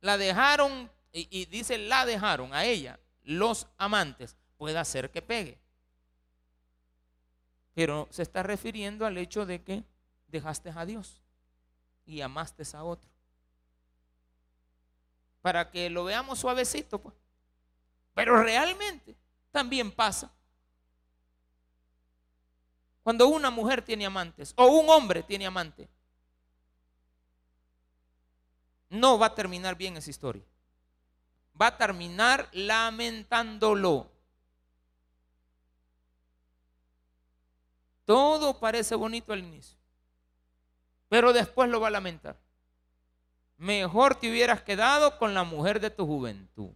[0.00, 4.36] La dejaron, y, dice la dejaron a ella, los amantes.
[4.58, 5.58] Puede hacer que pegue.
[7.74, 9.82] Pero se está refiriendo al hecho de que
[10.28, 11.20] dejaste a Dios
[12.06, 13.10] y amaste a otro.
[15.42, 17.14] Para que lo veamos suavecito, pues.
[18.14, 19.14] Pero realmente
[19.50, 20.32] también pasa.
[23.02, 25.88] Cuando una mujer tiene amantes o un hombre tiene amante,
[28.88, 30.42] no va a terminar bien esa historia.
[31.60, 34.10] Va a terminar lamentándolo.
[38.04, 39.76] Todo parece bonito al inicio,
[41.08, 42.36] pero después lo va a lamentar.
[43.56, 46.72] Mejor te hubieras quedado con la mujer de tu juventud.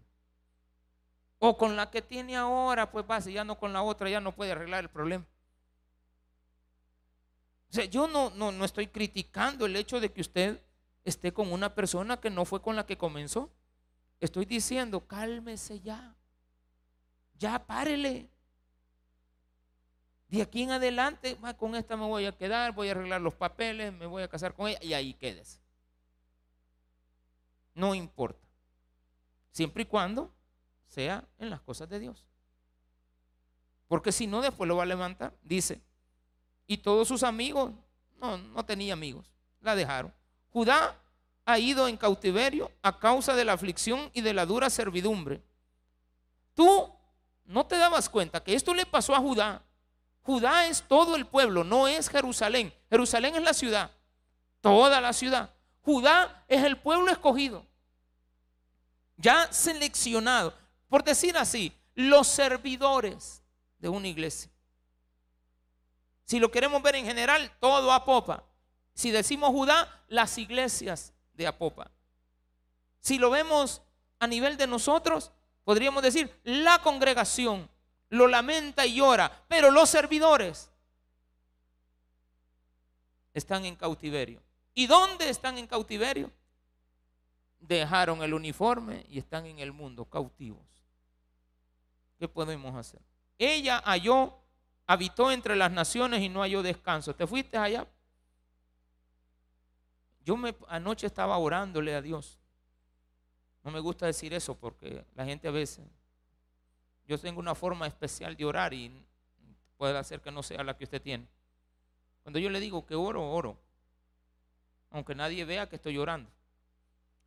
[1.39, 4.35] O con la que tiene ahora, pues va, ya no con la otra, ya no
[4.35, 5.27] puede arreglar el problema.
[7.71, 10.61] O sea, yo no, no, no estoy criticando el hecho de que usted
[11.05, 13.51] esté con una persona que no fue con la que comenzó.
[14.21, 16.15] Estoy diciendo, cálmese ya.
[17.39, 18.29] Ya párele.
[20.31, 23.93] De aquí en adelante, con esta me voy a quedar, voy a arreglar los papeles,
[23.93, 25.59] me voy a casar con ella y ahí quédese.
[27.75, 28.47] No importa.
[29.51, 30.33] Siempre y cuando
[30.87, 32.25] sea en las cosas de Dios.
[33.89, 35.35] Porque si no, después lo va a levantar.
[35.43, 35.81] Dice,
[36.69, 37.73] y todos sus amigos,
[38.21, 40.15] no, no tenía amigos, la dejaron.
[40.51, 40.97] Judá
[41.45, 45.43] ha ido en cautiverio a causa de la aflicción y de la dura servidumbre.
[46.55, 46.95] Tú
[47.47, 49.65] no te dabas cuenta que esto le pasó a Judá
[50.23, 52.73] Judá es todo el pueblo, no es Jerusalén.
[52.89, 53.91] Jerusalén es la ciudad,
[54.61, 55.51] toda la ciudad.
[55.83, 57.67] Judá es el pueblo escogido,
[59.17, 60.55] ya seleccionado.
[60.89, 63.43] Por decir así, los servidores
[63.79, 64.51] de una iglesia.
[66.25, 68.45] Si lo queremos ver en general, todo Apopa.
[68.95, 71.91] Si decimos Judá, las iglesias de Apopa.
[73.01, 73.83] Si lo vemos
[74.19, 75.33] a nivel de nosotros,
[75.65, 77.69] podríamos decir la congregación
[78.11, 80.71] lo lamenta y llora, pero los servidores
[83.33, 84.43] están en cautiverio.
[84.75, 86.31] ¿Y dónde están en cautiverio?
[87.61, 90.65] Dejaron el uniforme y están en el mundo cautivos.
[92.19, 93.01] ¿Qué podemos hacer?
[93.39, 94.35] Ella halló,
[94.87, 97.15] habitó entre las naciones y no halló descanso.
[97.15, 97.87] ¿Te fuiste allá?
[100.25, 102.39] Yo me, anoche estaba orándole a Dios.
[103.63, 105.87] No me gusta decir eso porque la gente a veces
[107.11, 109.05] yo tengo una forma especial de orar y
[109.77, 111.27] puede hacer que no sea la que usted tiene.
[112.23, 113.59] Cuando yo le digo que oro, oro.
[114.91, 116.31] Aunque nadie vea que estoy orando.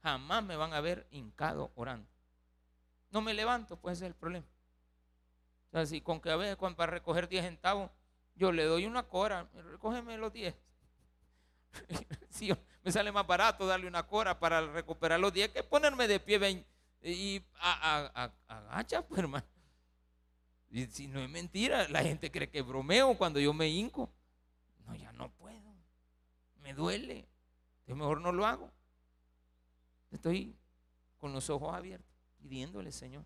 [0.02, 2.08] Jamás me van a ver hincado orando.
[3.12, 4.46] No me levanto, pues ese es el problema.
[5.74, 7.92] O con que a veces para recoger 10 centavos,
[8.36, 10.56] yo le doy una cora, recógeme los 10.
[12.30, 16.22] si me sale más barato darle una cora para recuperar los 10 que ponerme de
[16.22, 16.66] pie
[17.02, 19.53] y agacha, pues hermano.
[20.74, 24.10] Y si no es mentira, la gente cree que bromeo cuando yo me hinco.
[24.88, 25.72] No, ya no puedo.
[26.64, 27.28] Me duele.
[27.86, 28.72] Yo mejor no lo hago.
[30.10, 30.58] Estoy
[31.20, 33.24] con los ojos abiertos, pidiéndole, Señor.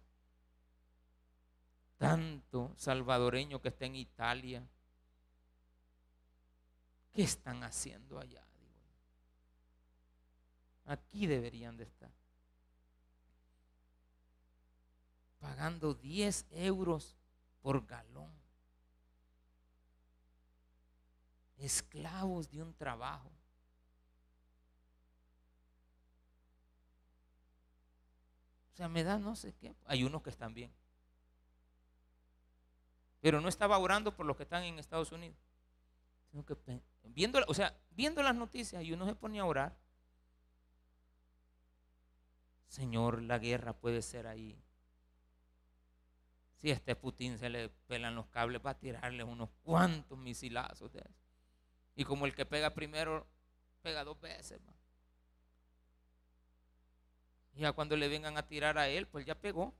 [1.96, 4.68] Tanto salvadoreño que está en Italia.
[7.14, 8.46] ¿Qué están haciendo allá?
[10.84, 12.12] Aquí deberían de estar.
[15.40, 17.17] Pagando 10 euros
[17.68, 18.32] por galón.
[21.58, 23.30] Esclavos de un trabajo.
[28.72, 29.76] O sea, me da no sé qué.
[29.84, 30.74] Hay unos que están bien.
[33.20, 35.38] Pero no estaba orando por los que están en Estados Unidos.
[36.32, 36.56] Sino que
[37.04, 39.78] viendo, o sea, viendo las noticias y uno se ponía a orar.
[42.70, 44.58] Señor, la guerra puede ser ahí.
[46.58, 50.92] Si a este Putin se le pelan los cables, va a tirarle unos cuantos misilazos
[50.92, 51.28] de eso.
[51.96, 53.28] Y como el que pega primero,
[53.82, 54.60] pega dos veces.
[57.54, 59.74] Y ya cuando le vengan a tirar a él, pues ya pegó.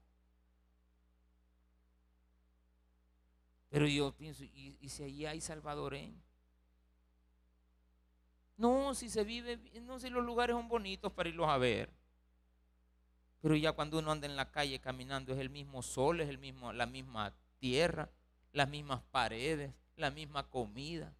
[3.70, 6.24] Pero yo pienso, ¿y, si allí hay salvadoreños?
[8.56, 11.92] No, si se vive, no, si los lugares son bonitos para irlos a ver.
[13.40, 16.38] Pero ya cuando uno anda en la calle caminando es el mismo sol, es el
[16.38, 18.10] mismo, la misma tierra,
[18.52, 21.12] las mismas paredes, la misma comida,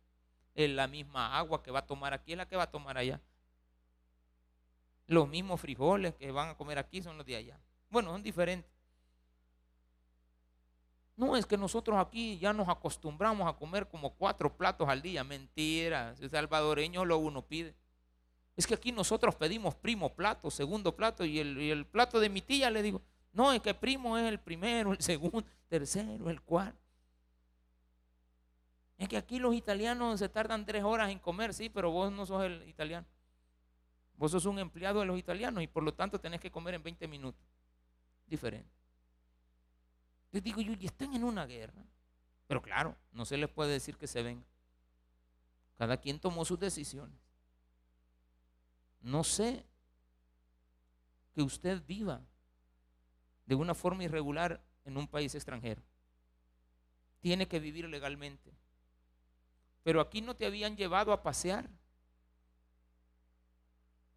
[0.54, 2.98] es la misma agua que va a tomar aquí, es la que va a tomar
[2.98, 3.20] allá.
[5.06, 7.58] Los mismos frijoles que van a comer aquí son los de allá.
[7.88, 8.70] Bueno, son diferentes.
[11.16, 15.24] No es que nosotros aquí ya nos acostumbramos a comer como cuatro platos al día.
[15.24, 16.14] Mentira.
[16.20, 17.74] El salvadoreño lo uno pide.
[18.58, 22.68] Es que aquí nosotros pedimos primo plato, segundo plato, y el, plato de mi tía
[22.70, 23.00] le digo,
[23.32, 26.76] no, es que primo es el primero, el segundo, tercero, el cuarto.
[28.96, 32.26] Es que aquí los italianos se tardan tres horas en comer, sí, pero vos no
[32.26, 33.06] sos el italiano.
[34.16, 36.82] Vos sos un empleado de los italianos y por lo tanto tenés que comer en
[36.82, 37.46] 20 minutos.
[38.26, 38.74] Diferente.
[40.32, 41.84] Les digo yo, y están en una guerra.
[42.48, 44.44] Pero claro, no se les puede decir que se vengan.
[45.76, 47.27] Cada quien tomó sus decisiones.
[49.00, 49.64] No sé
[51.34, 52.20] que usted viva
[53.46, 55.82] de una forma irregular en un país extranjero.
[57.20, 58.52] Tiene que vivir legalmente.
[59.82, 61.70] Pero aquí no te habían llevado a pasear.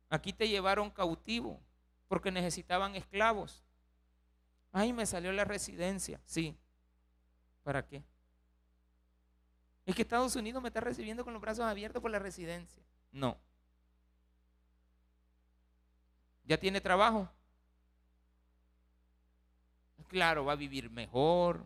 [0.10, 1.62] Aquí te llevaron cautivo
[2.08, 3.64] porque necesitaban esclavos.
[4.72, 6.20] Ay, me salió la residencia.
[6.26, 6.58] Sí.
[7.64, 8.04] ¿Para qué?
[9.86, 12.84] Es que Estados Unidos me está recibiendo con los brazos abiertos por la residencia.
[13.12, 13.38] No.
[16.52, 17.30] ¿Ya tiene trabajo?
[20.10, 21.66] Claro, va a vivir mejor,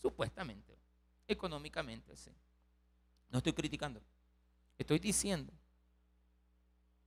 [0.00, 0.78] supuestamente,
[1.26, 2.30] económicamente, sí.
[3.30, 4.00] No estoy criticando.
[4.78, 5.52] Estoy diciendo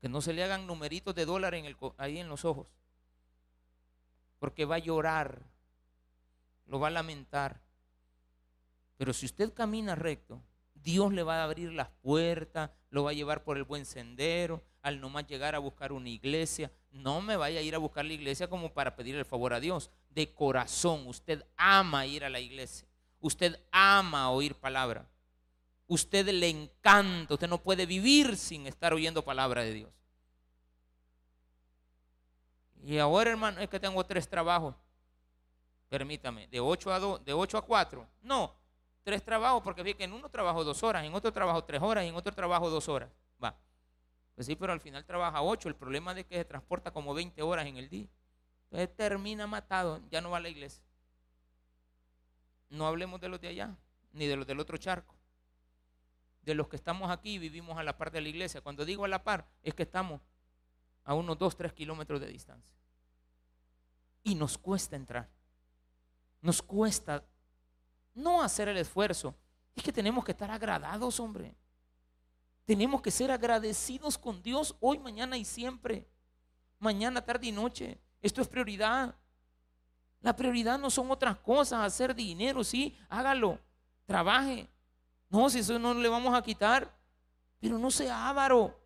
[0.01, 2.67] que no se le hagan numeritos de dólar en ahí en los ojos.
[4.39, 5.41] Porque va a llorar,
[6.65, 7.61] lo va a lamentar.
[8.97, 10.43] Pero si usted camina recto,
[10.75, 14.61] Dios le va a abrir las puertas, lo va a llevar por el buen sendero,
[14.83, 16.71] al nomás llegar a buscar una iglesia.
[16.91, 19.59] No me vaya a ir a buscar la iglesia como para pedir el favor a
[19.59, 19.89] Dios.
[20.11, 22.87] De corazón, usted ama ir a la iglesia.
[23.19, 25.07] Usted ama oír palabra.
[25.87, 27.33] Usted le encanta.
[27.33, 29.89] Usted no puede vivir sin estar oyendo palabra de Dios.
[32.83, 34.75] Y ahora, hermano, es que tengo tres trabajos.
[35.87, 38.07] Permítame, de 8 a 2, de 8 a 4.
[38.23, 38.53] No,
[39.03, 42.03] tres trabajos, porque vi que en uno trabajo dos horas, en otro trabajo tres horas
[42.03, 43.09] en otro trabajo dos horas.
[43.41, 43.55] Va.
[44.35, 45.69] Pues sí, pero al final trabaja ocho.
[45.69, 48.07] El problema es que se transporta como 20 horas en el día.
[48.65, 50.83] Entonces termina matado, ya no va a la iglesia.
[52.69, 53.77] No hablemos de los de allá,
[54.13, 55.13] ni de los del otro charco.
[56.41, 58.61] De los que estamos aquí vivimos a la par de la iglesia.
[58.61, 60.21] Cuando digo a la par, es que estamos
[61.03, 62.75] a unos 2, 3 kilómetros de distancia.
[64.23, 65.29] Y nos cuesta entrar.
[66.41, 67.23] Nos cuesta
[68.15, 69.35] no hacer el esfuerzo.
[69.75, 71.55] Es que tenemos que estar agradados, hombre.
[72.65, 76.07] Tenemos que ser agradecidos con Dios hoy, mañana y siempre.
[76.79, 77.99] Mañana, tarde y noche.
[78.21, 79.15] Esto es prioridad.
[80.21, 83.59] La prioridad no son otras cosas, hacer dinero, sí, hágalo,
[84.05, 84.69] trabaje.
[85.29, 86.97] No, si eso no le vamos a quitar,
[87.59, 88.79] pero no sea avaro.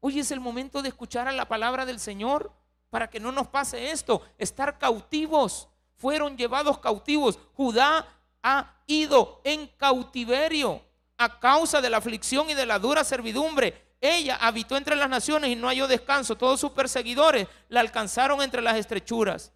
[0.00, 2.52] Hoy es el momento de escuchar a la palabra del Señor
[2.90, 5.68] para que no nos pase esto, estar cautivos.
[5.96, 7.38] Fueron llevados cautivos.
[7.54, 8.06] Judá
[8.42, 10.82] ha ido en cautiverio
[11.16, 13.96] a causa de la aflicción y de la dura servidumbre.
[14.00, 16.36] Ella habitó entre las naciones y no halló descanso.
[16.36, 19.52] Todos sus perseguidores la alcanzaron entre las estrechuras.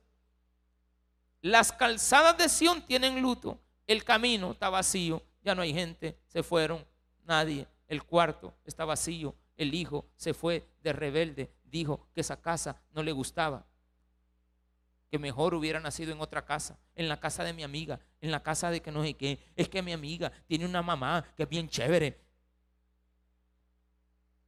[1.40, 3.58] Las calzadas de Sión tienen luto.
[3.86, 5.22] El camino está vacío.
[5.42, 6.18] Ya no hay gente.
[6.26, 6.84] Se fueron.
[7.24, 7.66] Nadie.
[7.86, 9.34] El cuarto está vacío.
[9.56, 11.50] El hijo se fue de rebelde.
[11.64, 13.67] Dijo que esa casa no le gustaba
[15.10, 18.42] que mejor hubiera nacido en otra casa, en la casa de mi amiga, en la
[18.42, 19.38] casa de que no sé qué.
[19.56, 22.20] Es que mi amiga tiene una mamá que es bien chévere.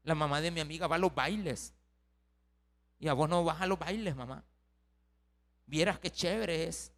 [0.02, 1.74] La mamá de mi amiga va a los bailes.
[2.98, 4.44] Y a vos no vas a los bailes, mamá.
[5.66, 6.92] Vieras qué chévere es.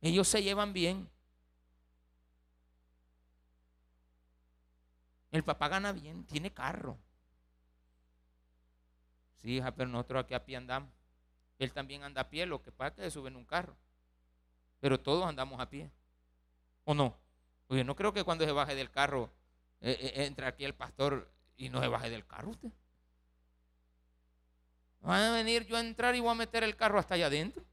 [0.00, 1.08] Ellos se llevan bien.
[5.30, 6.98] El papá gana bien, tiene carro.
[9.40, 10.90] Sí, hija, pero nosotros aquí a pie andamos.
[11.62, 13.76] Él también anda a pie, lo que pasa es que se sube en un carro.
[14.80, 15.88] Pero todos andamos a pie.
[16.84, 17.16] ¿O no?
[17.68, 19.30] Oye, no creo que cuando se baje del carro
[19.80, 22.68] eh, eh, entre aquí el pastor y no se baje del carro usted.
[25.06, 27.64] Va a venir yo a entrar y voy a meter el carro hasta allá adentro.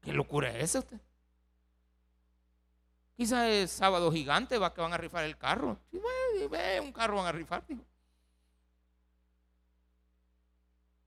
[0.00, 0.98] ¿Qué locura es esa usted?
[3.18, 5.78] Quizás es sábado gigante, va que van a rifar el carro.
[5.90, 5.98] Si
[6.48, 7.62] ve, un carro van a rifar.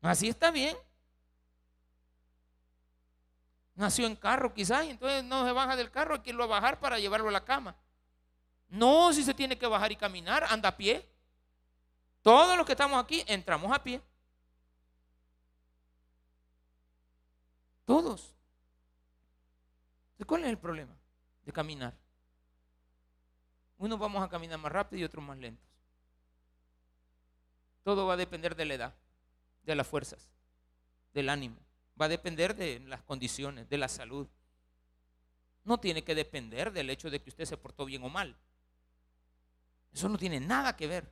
[0.04, 0.76] Así está bien.
[3.74, 6.80] Nació en carro quizás, entonces no se baja del carro, hay que irlo a bajar
[6.80, 7.76] para llevarlo a la cama.
[8.68, 11.10] No, si se tiene que bajar y caminar, anda a pie.
[12.22, 14.02] Todos los que estamos aquí entramos a pie.
[17.86, 18.36] Todos.
[20.28, 20.96] ¿Cuál es el problema
[21.44, 21.94] de caminar?
[23.78, 25.66] Unos vamos a caminar más rápido y otros más lentos.
[27.84, 29.03] Todo va a depender de la edad
[29.64, 30.30] de las fuerzas,
[31.14, 31.58] del ánimo.
[32.00, 34.28] Va a depender de las condiciones, de la salud.
[35.64, 38.36] No tiene que depender del hecho de que usted se portó bien o mal.
[39.94, 41.12] Eso no tiene nada que ver.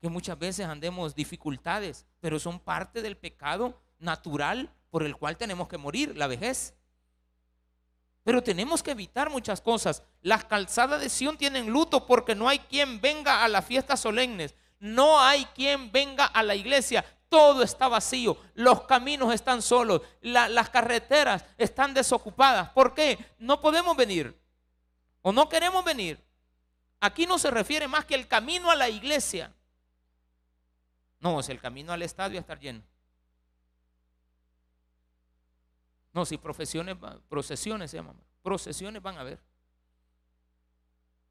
[0.00, 5.68] Que muchas veces andemos dificultades, pero son parte del pecado natural por el cual tenemos
[5.68, 6.74] que morir, la vejez.
[8.22, 10.02] Pero tenemos que evitar muchas cosas.
[10.22, 14.54] Las calzadas de Sión tienen luto porque no hay quien venga a las fiestas solemnes.
[14.78, 17.04] No hay quien venga a la iglesia.
[17.28, 18.36] Todo está vacío.
[18.54, 20.02] Los caminos están solos.
[20.20, 22.70] las carreteras están desocupadas.
[22.70, 23.18] ¿Por qué?
[23.38, 24.38] No podemos venir.
[25.22, 26.22] O no queremos venir.
[27.00, 29.52] Aquí no se refiere más que el camino a la iglesia.
[31.20, 32.82] No, si el camino al estadio a estar lleno.
[36.12, 36.96] No, si profesiones,
[37.28, 39.38] procesiones se llaman, procesiones van a haber.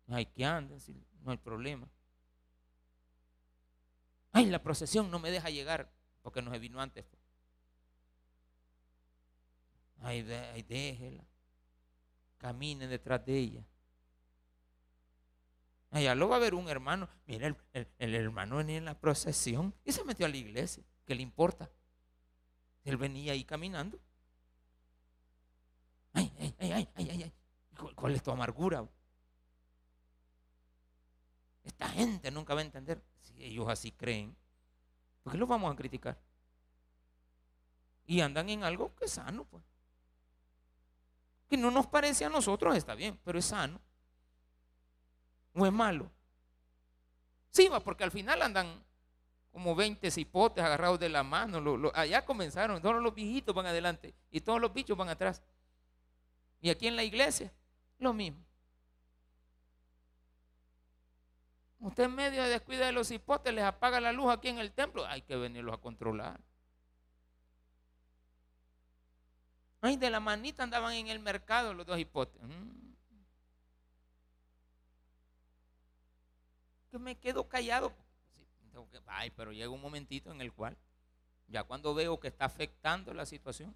[0.09, 0.77] Hay que anden,
[1.21, 1.87] no hay problema.
[4.35, 5.89] Ay, la procesión no me deja llegar
[6.21, 7.05] porque no se vino antes.
[7.05, 7.21] Pues.
[10.01, 10.23] Ay,
[10.63, 11.23] déjela.
[12.37, 13.65] Camine detrás de ella.
[15.89, 17.07] Allá luego va a haber un hermano.
[17.25, 20.83] Mira, el, el, hermano venía en la procesión y se metió a la iglesia.
[21.05, 21.71] ¿Qué le importa?
[22.83, 23.97] Él venía ahí caminando.
[26.11, 27.33] Ay, ay, ay, ay, ay, ay.
[27.95, 28.85] ¿Cuál es tu amargura?
[31.63, 33.01] Esta gente nunca va a entender.
[33.25, 34.35] Si ellos así creen,
[35.23, 36.17] ¿por qué los vamos a criticar?
[38.05, 39.63] Y andan en algo que es sano, pues.
[41.49, 43.81] Que no nos parece a nosotros, está bien, pero es sano.
[45.53, 46.11] ¿O es malo?
[47.49, 48.83] Sí, va, porque al final andan
[49.51, 51.91] como 20 cipotes agarrados de la mano.
[51.93, 55.41] allá comenzaron, todos los viejitos van adelante y todos los bichos van atrás.
[56.59, 57.53] Y aquí en la iglesia,
[57.99, 58.43] lo mismo.
[61.85, 64.71] Usted en medio de descuida de los hipotes les apaga la luz aquí en el
[64.71, 65.05] templo.
[65.05, 66.41] Hay que venirlos a controlar.
[69.81, 72.41] Ay, de la manita andaban en el mercado los dos hipotes.
[72.41, 72.93] Mm.
[76.89, 77.93] Que me quedo callado.
[79.05, 80.75] Ay, pero llega un momentito en el cual,
[81.47, 83.75] ya cuando veo que está afectando la situación,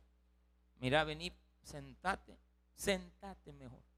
[0.79, 1.31] mira, vení,
[1.61, 2.39] sentate,
[2.73, 3.88] sentate mejor.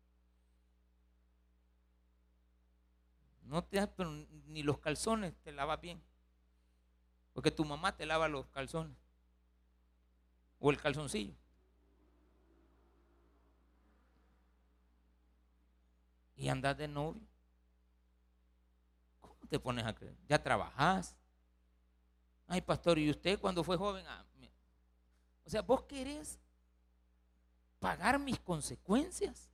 [3.42, 4.12] No te pero
[4.48, 6.02] ni los calzones te lavas bien.
[7.34, 8.98] Porque tu mamá te lava los calzones.
[10.60, 11.34] O el calzoncillo.
[16.36, 17.22] Y andas de novio.
[19.20, 20.16] ¿Cómo te pones a creer?
[20.28, 21.16] Ya trabajás.
[22.48, 24.06] Ay, pastor, ¿y usted cuando fue joven?
[24.08, 24.26] Ah,
[25.46, 26.40] o sea, vos querés
[27.80, 29.51] pagar mis consecuencias.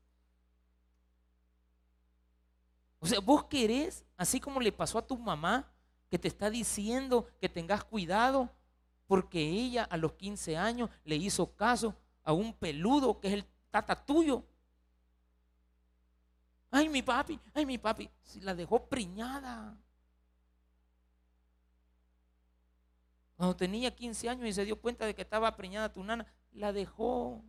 [3.08, 5.72] O sea, vos querés, así como le pasó a tu mamá,
[6.10, 8.54] que te está diciendo que tengas cuidado,
[9.08, 13.46] porque ella a los 15 años le hizo caso a un peludo que es el
[13.72, 14.44] tata tuyo.
[16.70, 18.10] Ay, mi papi, ay, mi papi,
[18.42, 19.78] la dejó priñada.
[23.38, 26.74] Cuando tenía 15 años y se dio cuenta de que estaba preñada tu nana, la
[26.74, 27.42] dejó.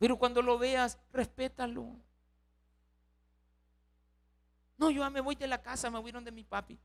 [0.00, 2.02] Pero cuando lo veas, respétalo.
[4.82, 6.76] No, yo ya me voy de la casa, me voy de mi papi.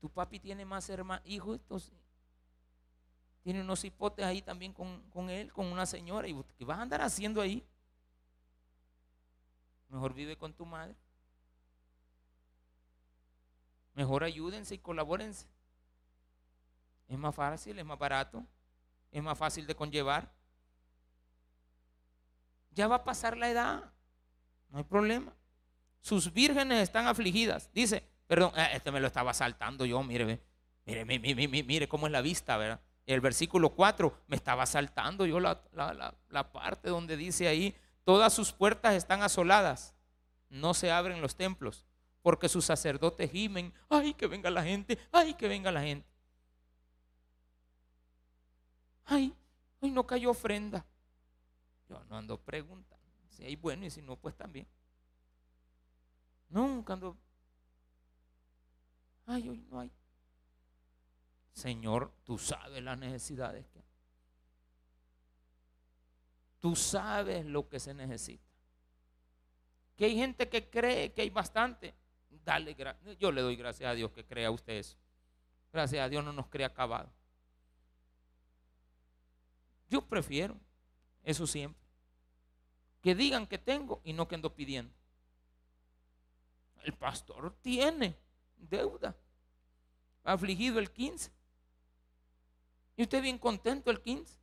[0.00, 1.60] Tu papi tiene más hermanos, hijos,
[3.42, 6.26] tiene unos hipotes ahí también con, él, con una señora.
[6.26, 7.62] ¿Y qué vas a andar haciendo ahí?
[9.90, 10.96] Mejor vive con tu madre.
[13.92, 15.46] Mejor ayúdense y colabórense.
[17.08, 18.42] Es más fácil, es más barato,
[19.12, 20.32] es más fácil de conllevar.
[22.70, 23.92] Ya va a pasar la edad,
[24.70, 25.34] no hay problema
[26.00, 27.70] sus vírgenes están afligidas.
[27.72, 30.40] Dice, perdón, eh, este me lo estaba saltando yo, mire,
[30.84, 32.80] mire, mire, mire, cómo es la vista, ¿verdad?
[33.06, 35.60] El versículo 4 me estaba saltando yo la,
[36.28, 37.74] la parte donde dice ahí,
[38.04, 39.94] todas sus puertas están asoladas,
[40.50, 41.86] no se abren los templos,
[42.22, 46.06] porque sus sacerdotes gimen, ay, que venga la gente, ay, que venga la gente.
[49.06, 49.34] Ay,
[49.80, 50.84] ay, no cayó ofrenda.
[51.88, 54.66] Yo no ando preguntando si hay bueno y si no, pues también.
[56.48, 57.16] Nunca ando.
[59.26, 59.92] Ay, hoy no hay.
[61.52, 63.84] Señor, tú sabes las necesidades que hay.
[66.60, 68.44] Tú sabes lo que se necesita.
[69.96, 71.94] Que hay gente que cree que hay bastante.
[72.44, 72.76] Dale
[73.18, 74.96] Yo le doy gracias a Dios que crea usted eso.
[75.72, 77.12] Gracias a Dios no nos crea acabado.
[79.88, 80.56] Yo prefiero
[81.22, 81.82] eso siempre.
[83.02, 84.94] Que digan que tengo y no que ando pidiendo.
[86.82, 88.16] El pastor tiene
[88.56, 89.14] deuda.
[90.24, 91.30] Afligido el 15.
[92.96, 94.38] Y usted bien contento el 15.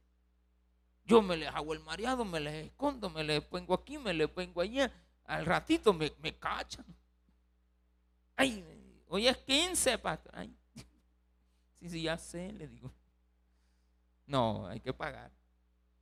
[1.05, 4.27] Yo me le hago el mareado, me le escondo, me le pongo aquí, me le
[4.27, 4.91] pongo allá.
[5.25, 6.85] Al ratito me, me cachan.
[8.35, 8.63] Ay,
[9.07, 10.31] hoy es 15, pastor.
[10.35, 10.55] Ay,
[11.73, 12.91] sí, sí, ya sé, le digo.
[14.25, 15.31] No, hay que pagar.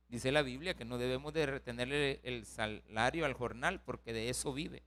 [0.08, 4.52] Dice la Biblia que no debemos de retenerle el salario al jornal porque de eso
[4.52, 4.82] vive.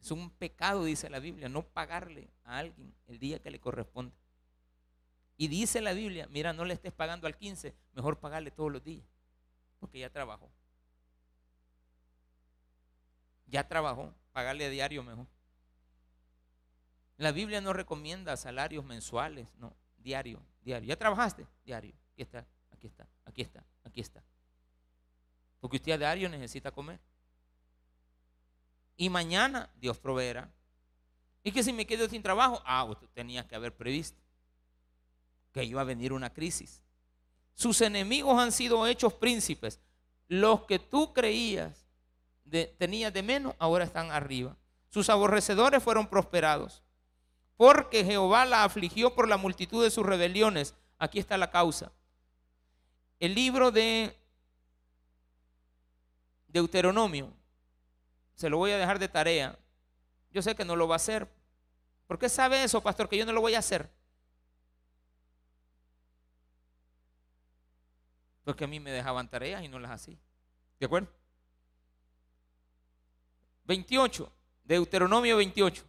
[0.00, 4.14] Es un pecado, dice la Biblia, no pagarle a alguien el día que le corresponde.
[5.36, 8.82] Y dice la Biblia, mira, no le estés pagando al 15, mejor pagarle todos los
[8.82, 9.06] días,
[9.78, 10.50] porque ya trabajó.
[13.46, 15.26] Ya trabajó, pagarle a diario mejor.
[17.16, 20.88] La Biblia no recomienda salarios mensuales, no, diario, diario.
[20.88, 21.46] ¿Ya trabajaste?
[21.64, 21.94] Diario.
[22.12, 24.24] Aquí está, aquí está, aquí está, aquí está.
[25.60, 26.98] Porque usted a diario necesita comer.
[29.00, 30.52] Y mañana Dios proveerá.
[31.42, 34.20] Y que si me quedo sin trabajo, ah, usted tenía que haber previsto
[35.52, 36.82] que iba a venir una crisis.
[37.54, 39.80] Sus enemigos han sido hechos príncipes.
[40.28, 41.86] Los que tú creías
[42.76, 44.54] tenías de menos, ahora están arriba.
[44.90, 46.82] Sus aborrecedores fueron prosperados.
[47.56, 50.74] Porque Jehová la afligió por la multitud de sus rebeliones.
[50.98, 51.90] Aquí está la causa.
[53.18, 54.14] El libro de
[56.48, 57.32] Deuteronomio,
[58.40, 59.58] se lo voy a dejar de tarea.
[60.30, 61.28] Yo sé que no lo va a hacer.
[62.06, 63.06] ¿Por qué sabe eso, pastor?
[63.06, 63.90] Que yo no lo voy a hacer.
[68.42, 70.16] Porque a mí me dejaban tareas y no las hacía.
[70.78, 71.10] ¿De acuerdo?
[73.64, 74.32] 28,
[74.64, 75.84] Deuteronomio 28.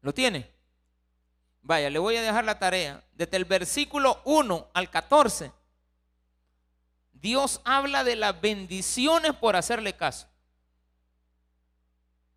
[0.00, 0.50] ¿Lo tiene?
[1.62, 3.04] Vaya, le voy a dejar la tarea.
[3.12, 5.52] Desde el versículo 1 al 14,
[7.24, 10.26] Dios habla de las bendiciones por hacerle caso.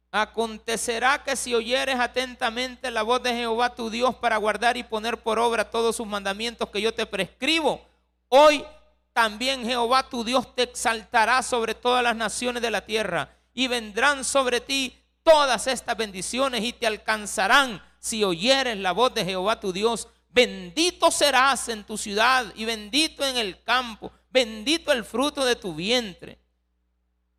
[0.09, 5.21] Acontecerá que si oyeres atentamente la voz de Jehová tu Dios para guardar y poner
[5.21, 7.85] por obra todos sus mandamientos que yo te prescribo,
[8.29, 8.63] hoy
[9.11, 14.23] también Jehová tu Dios te exaltará sobre todas las naciones de la tierra y vendrán
[14.23, 19.73] sobre ti todas estas bendiciones y te alcanzarán si oyeres la voz de Jehová tu
[19.73, 20.07] Dios.
[20.29, 25.73] Bendito serás en tu ciudad y bendito en el campo, bendito el fruto de tu
[25.73, 26.37] vientre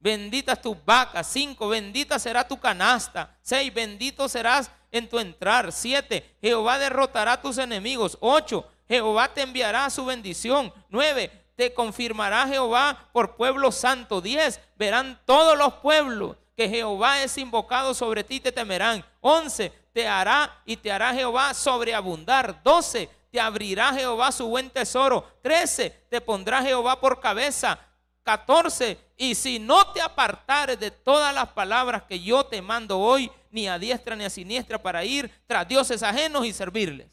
[0.00, 1.26] benditas tus vacas.
[1.26, 3.36] Cinco, bendita será tu canasta.
[3.42, 5.72] Seis, bendito serás en tu entrar.
[5.72, 8.16] Siete, Jehová derrotará a tus enemigos.
[8.20, 10.72] Ocho, Jehová te enviará su bendición.
[10.88, 14.20] Nueve, te confirmará Jehová por pueblo santo.
[14.20, 19.04] Diez, verán todos los pueblos que Jehová es invocado sobre ti, te temerán.
[19.20, 22.62] Once, te hará y te hará Jehová sobreabundar.
[22.62, 23.08] Doce,
[23.38, 25.38] abrirá Jehová su buen tesoro.
[25.42, 27.78] Trece, te pondrá Jehová por cabeza.
[28.22, 28.98] 14.
[29.16, 33.68] Y si no te apartares de todas las palabras que yo te mando hoy, ni
[33.68, 37.08] a diestra ni a siniestra, para ir tras dioses ajenos y servirles.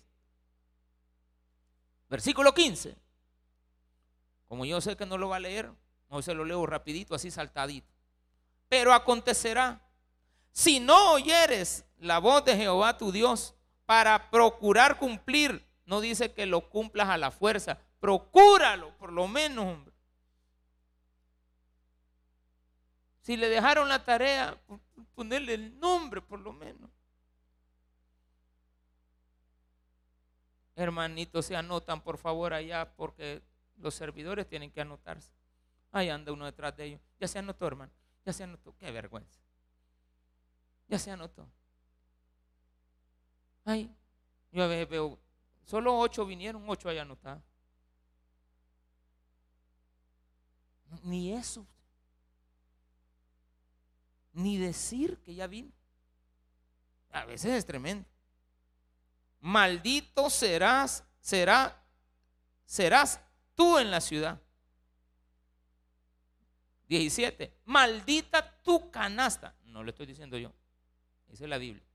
[2.09, 2.95] Versículo 15.
[4.47, 5.71] Como yo sé que no lo va a leer,
[6.09, 7.87] hoy se lo leo rapidito, así saltadito.
[8.69, 9.81] Pero acontecerá,
[10.51, 13.55] si no oyeres la voz de Jehová tu Dios
[13.85, 19.65] para procurar cumplir, no dice que lo cumplas a la fuerza, procúralo por lo menos,
[19.65, 19.95] hombre
[23.25, 24.55] Si le dejaron la tarea,
[25.15, 26.91] ponerle el nombre por lo menos.
[30.75, 33.41] Hermanitos, se anotan por favor allá porque
[33.77, 35.31] los servidores tienen que anotarse.
[35.91, 37.01] Ahí anda uno detrás de ellos.
[37.19, 37.91] Ya se anotó, hermano.
[38.23, 38.75] Ya se anotó.
[38.77, 39.39] Qué vergüenza.
[40.87, 41.47] Ya se anotó.
[43.63, 43.89] Ay,
[44.51, 45.17] yo a veces veo,
[45.65, 47.43] solo ocho vinieron, ocho hay anotados.
[51.03, 51.67] Ni eso
[54.35, 55.71] ni decir que ya vino.
[57.11, 58.07] A veces es tremendo.
[59.39, 61.81] Maldito serás, será,
[62.65, 63.21] serás
[63.55, 64.41] tú en la ciudad.
[66.89, 67.57] 17.
[67.65, 69.55] Maldita tu canasta.
[69.63, 70.53] No lo estoy diciendo yo.
[71.27, 71.85] Dice la Biblia.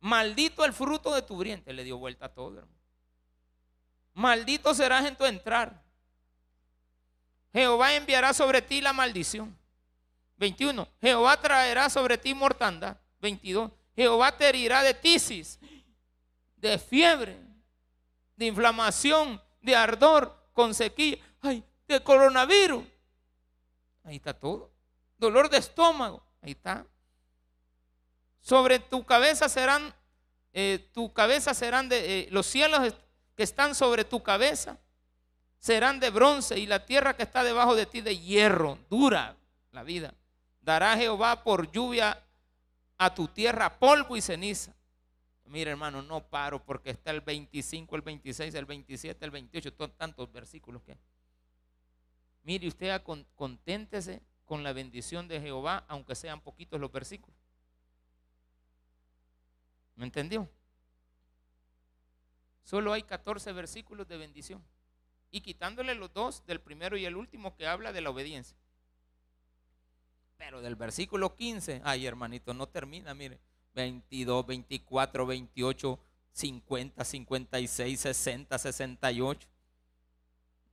[0.00, 1.72] Maldito el fruto de tu vientre.
[1.72, 2.81] Le dio vuelta a todo, hermano.
[4.14, 5.82] Maldito serás en tu entrar.
[7.52, 9.56] Jehová enviará sobre ti la maldición.
[10.38, 10.88] 21.
[11.00, 12.96] Jehová traerá sobre ti mortandad.
[13.20, 13.70] 22.
[13.94, 15.58] Jehová te herirá de tisis,
[16.56, 17.38] de fiebre,
[18.36, 22.84] de inflamación, de ardor, con sequía, ay, de coronavirus.
[24.04, 24.72] Ahí está todo.
[25.18, 26.26] Dolor de estómago.
[26.40, 26.86] Ahí está.
[28.40, 29.94] Sobre tu cabeza serán,
[30.52, 32.80] eh, tu cabeza serán de, eh, los cielos
[33.36, 34.78] que están sobre tu cabeza
[35.58, 39.36] serán de bronce y la tierra que está debajo de ti de hierro, dura
[39.70, 40.14] la vida
[40.62, 42.22] dará Jehová por lluvia
[42.96, 44.74] a tu tierra polvo y ceniza.
[45.46, 50.32] Mira, hermano, no paro porque está el 25, el 26, el 27, el 28, tantos
[50.32, 50.96] versículos que.
[52.44, 53.02] Mire, usted
[53.36, 57.38] conténtese con la bendición de Jehová, aunque sean poquitos los versículos.
[59.96, 60.48] ¿Me entendió?
[62.62, 64.62] Solo hay 14 versículos de bendición.
[65.30, 68.56] Y quitándole los dos del primero y el último que habla de la obediencia.
[70.36, 73.38] Pero del versículo 15, ay hermanito, no termina, mire,
[73.74, 76.00] 22, 24, 28,
[76.32, 79.48] 50, 56, 60, 68.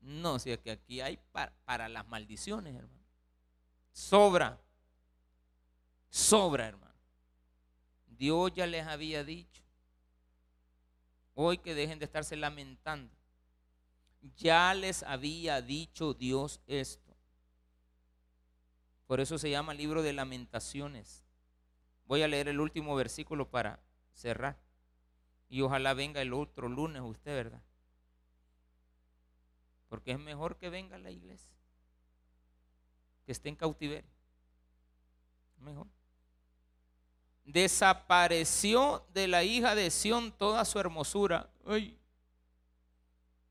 [0.01, 3.03] No, si es que aquí hay para, para las maldiciones, hermano.
[3.91, 4.59] Sobra.
[6.09, 6.89] Sobra, hermano.
[8.07, 9.63] Dios ya les había dicho.
[11.41, 13.15] Hoy que dejen de estarse lamentando.
[14.35, 17.15] Ya les había dicho Dios esto.
[19.07, 21.23] Por eso se llama libro de lamentaciones.
[22.07, 23.79] Voy a leer el último versículo para
[24.11, 24.59] cerrar.
[25.47, 27.61] Y ojalá venga el otro lunes usted, ¿verdad?
[29.87, 31.53] Porque es mejor que venga la iglesia.
[33.25, 34.11] Que esté en cautiverio.
[35.59, 35.87] Mejor.
[37.51, 41.49] Desapareció de la hija de Sión toda su hermosura.
[41.65, 41.97] Ay.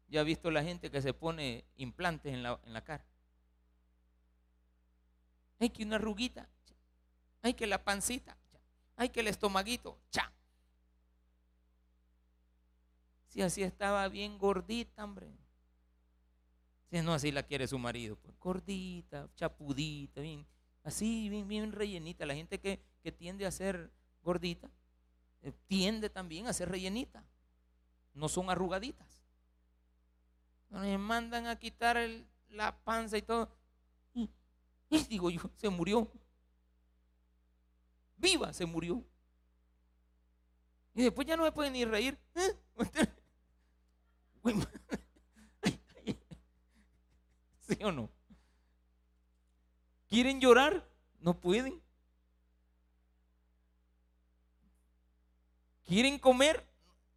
[0.08, 3.04] Ya ha visto la gente que se pone implantes en la, en la cara.
[5.58, 6.48] Hay que una ruguita.
[7.42, 8.36] Hay que la pancita.
[8.96, 9.98] Hay que el estomaguito.
[10.10, 10.32] Cha.
[13.28, 15.28] Si así estaba bien gordita, hombre.
[16.90, 18.16] Si no, así la quiere su marido.
[18.16, 20.46] Pues, gordita, chapudita, bien,
[20.84, 22.24] así, bien, bien rellenita.
[22.24, 22.80] La gente que,
[23.12, 23.90] tiende a ser
[24.22, 24.70] gordita,
[25.42, 27.24] eh, tiende también a ser rellenita.
[28.14, 29.18] No son arrugaditas.
[30.70, 31.96] Me mandan a quitar
[32.48, 33.48] la panza y todo.
[34.14, 34.28] Y,
[35.08, 36.10] digo yo, se murió.
[38.16, 39.04] Viva, se murió.
[40.94, 42.18] Y después ya no me pueden ni reír.
[42.34, 42.56] ¿Eh?
[47.60, 48.10] ¿Sí o no?
[50.08, 50.90] ¿Quieren llorar?
[51.20, 51.80] No pueden.
[55.88, 56.62] ¿Quieren comer?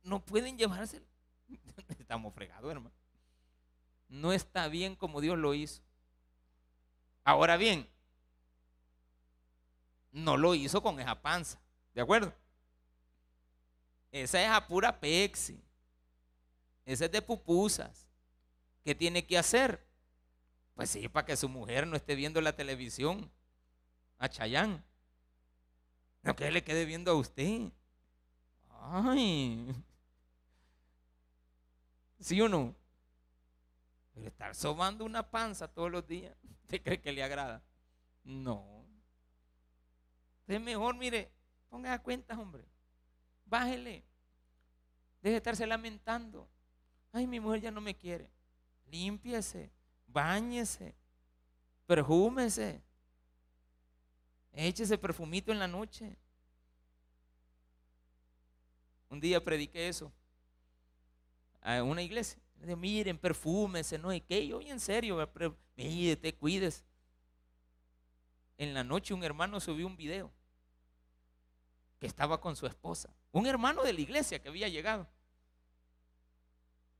[0.01, 1.05] No pueden llevárselo.
[1.99, 2.95] Estamos fregados, hermano.
[4.07, 5.81] No está bien como Dios lo hizo.
[7.25, 7.87] Ahora bien,
[10.11, 11.59] no lo hizo con esa panza.
[11.93, 12.33] ¿De acuerdo?
[14.09, 15.61] Esa es a pura pexi.
[16.85, 18.07] Esa es de pupusas.
[18.85, 19.85] ¿Qué tiene que hacer?
[20.75, 23.29] Pues sí, para que su mujer no esté viendo la televisión
[24.17, 24.83] a Chayán.
[26.23, 27.71] No que le quede viendo a usted.
[28.81, 29.73] Ay.
[32.19, 32.75] ¿Sí o no?
[34.13, 37.63] Pero estar sobando una panza todos los días, ¿usted cree que le agrada?
[38.23, 38.85] No.
[40.47, 41.31] Es mejor, mire,
[41.69, 42.65] ponga a cuenta, hombre.
[43.45, 44.03] Bájele.
[45.21, 46.49] Deje de estarse lamentando.
[47.11, 48.29] Ay, mi mujer ya no me quiere.
[48.87, 49.71] Límpiese
[50.11, 50.93] Báñese,
[51.85, 52.81] perfúmese,
[54.51, 56.17] échese perfumito en la noche.
[59.11, 60.09] Un día prediqué eso
[61.61, 62.41] a una iglesia.
[62.61, 65.29] Le miren, perfúmese, no hay que yo, en serio,
[65.75, 66.85] mire, te cuides.
[68.57, 70.31] En la noche un hermano subió un video
[71.99, 75.05] que estaba con su esposa, un hermano de la iglesia que había llegado.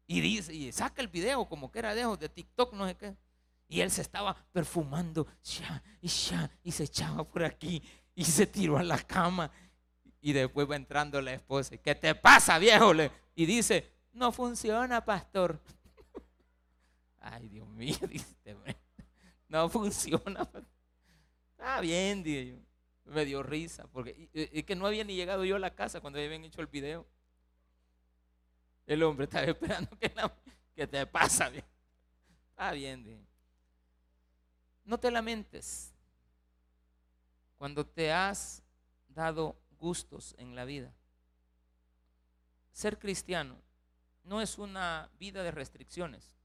[0.05, 3.15] Y dice, y saca el video como que era de, de TikTok, no sé qué.
[3.69, 5.25] Y él se estaba perfumando,
[6.01, 7.81] y se echaba por aquí,
[8.13, 9.49] y se tiró a la cama.
[10.21, 12.91] Y después va entrando la esposa, ¿qué te pasa, viejo?
[13.35, 15.59] Y dice, no funciona, pastor.
[17.19, 18.55] Ay, Dios mío, dice,
[19.47, 20.47] no funciona.
[21.51, 22.55] Está bien, dije yo.
[23.05, 26.19] Me dio risa, porque es que no había ni llegado yo a la casa cuando
[26.19, 27.05] habían hecho el video.
[28.85, 30.13] El hombre estaba esperando que,
[30.75, 31.51] que te pasa.
[32.51, 33.27] Está bien,
[34.85, 35.93] No te lamentes
[37.57, 38.63] cuando te has
[39.09, 40.93] dado gustos en la vida.
[42.71, 43.57] Ser cristiano
[44.23, 46.37] no es una vida de restricciones,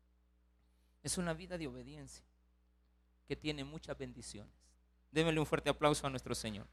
[1.05, 2.25] es una vida de obediencia
[3.29, 4.53] que tiene muchas bendiciones.
[5.13, 6.67] Démele un fuerte aplauso a nuestro Señor.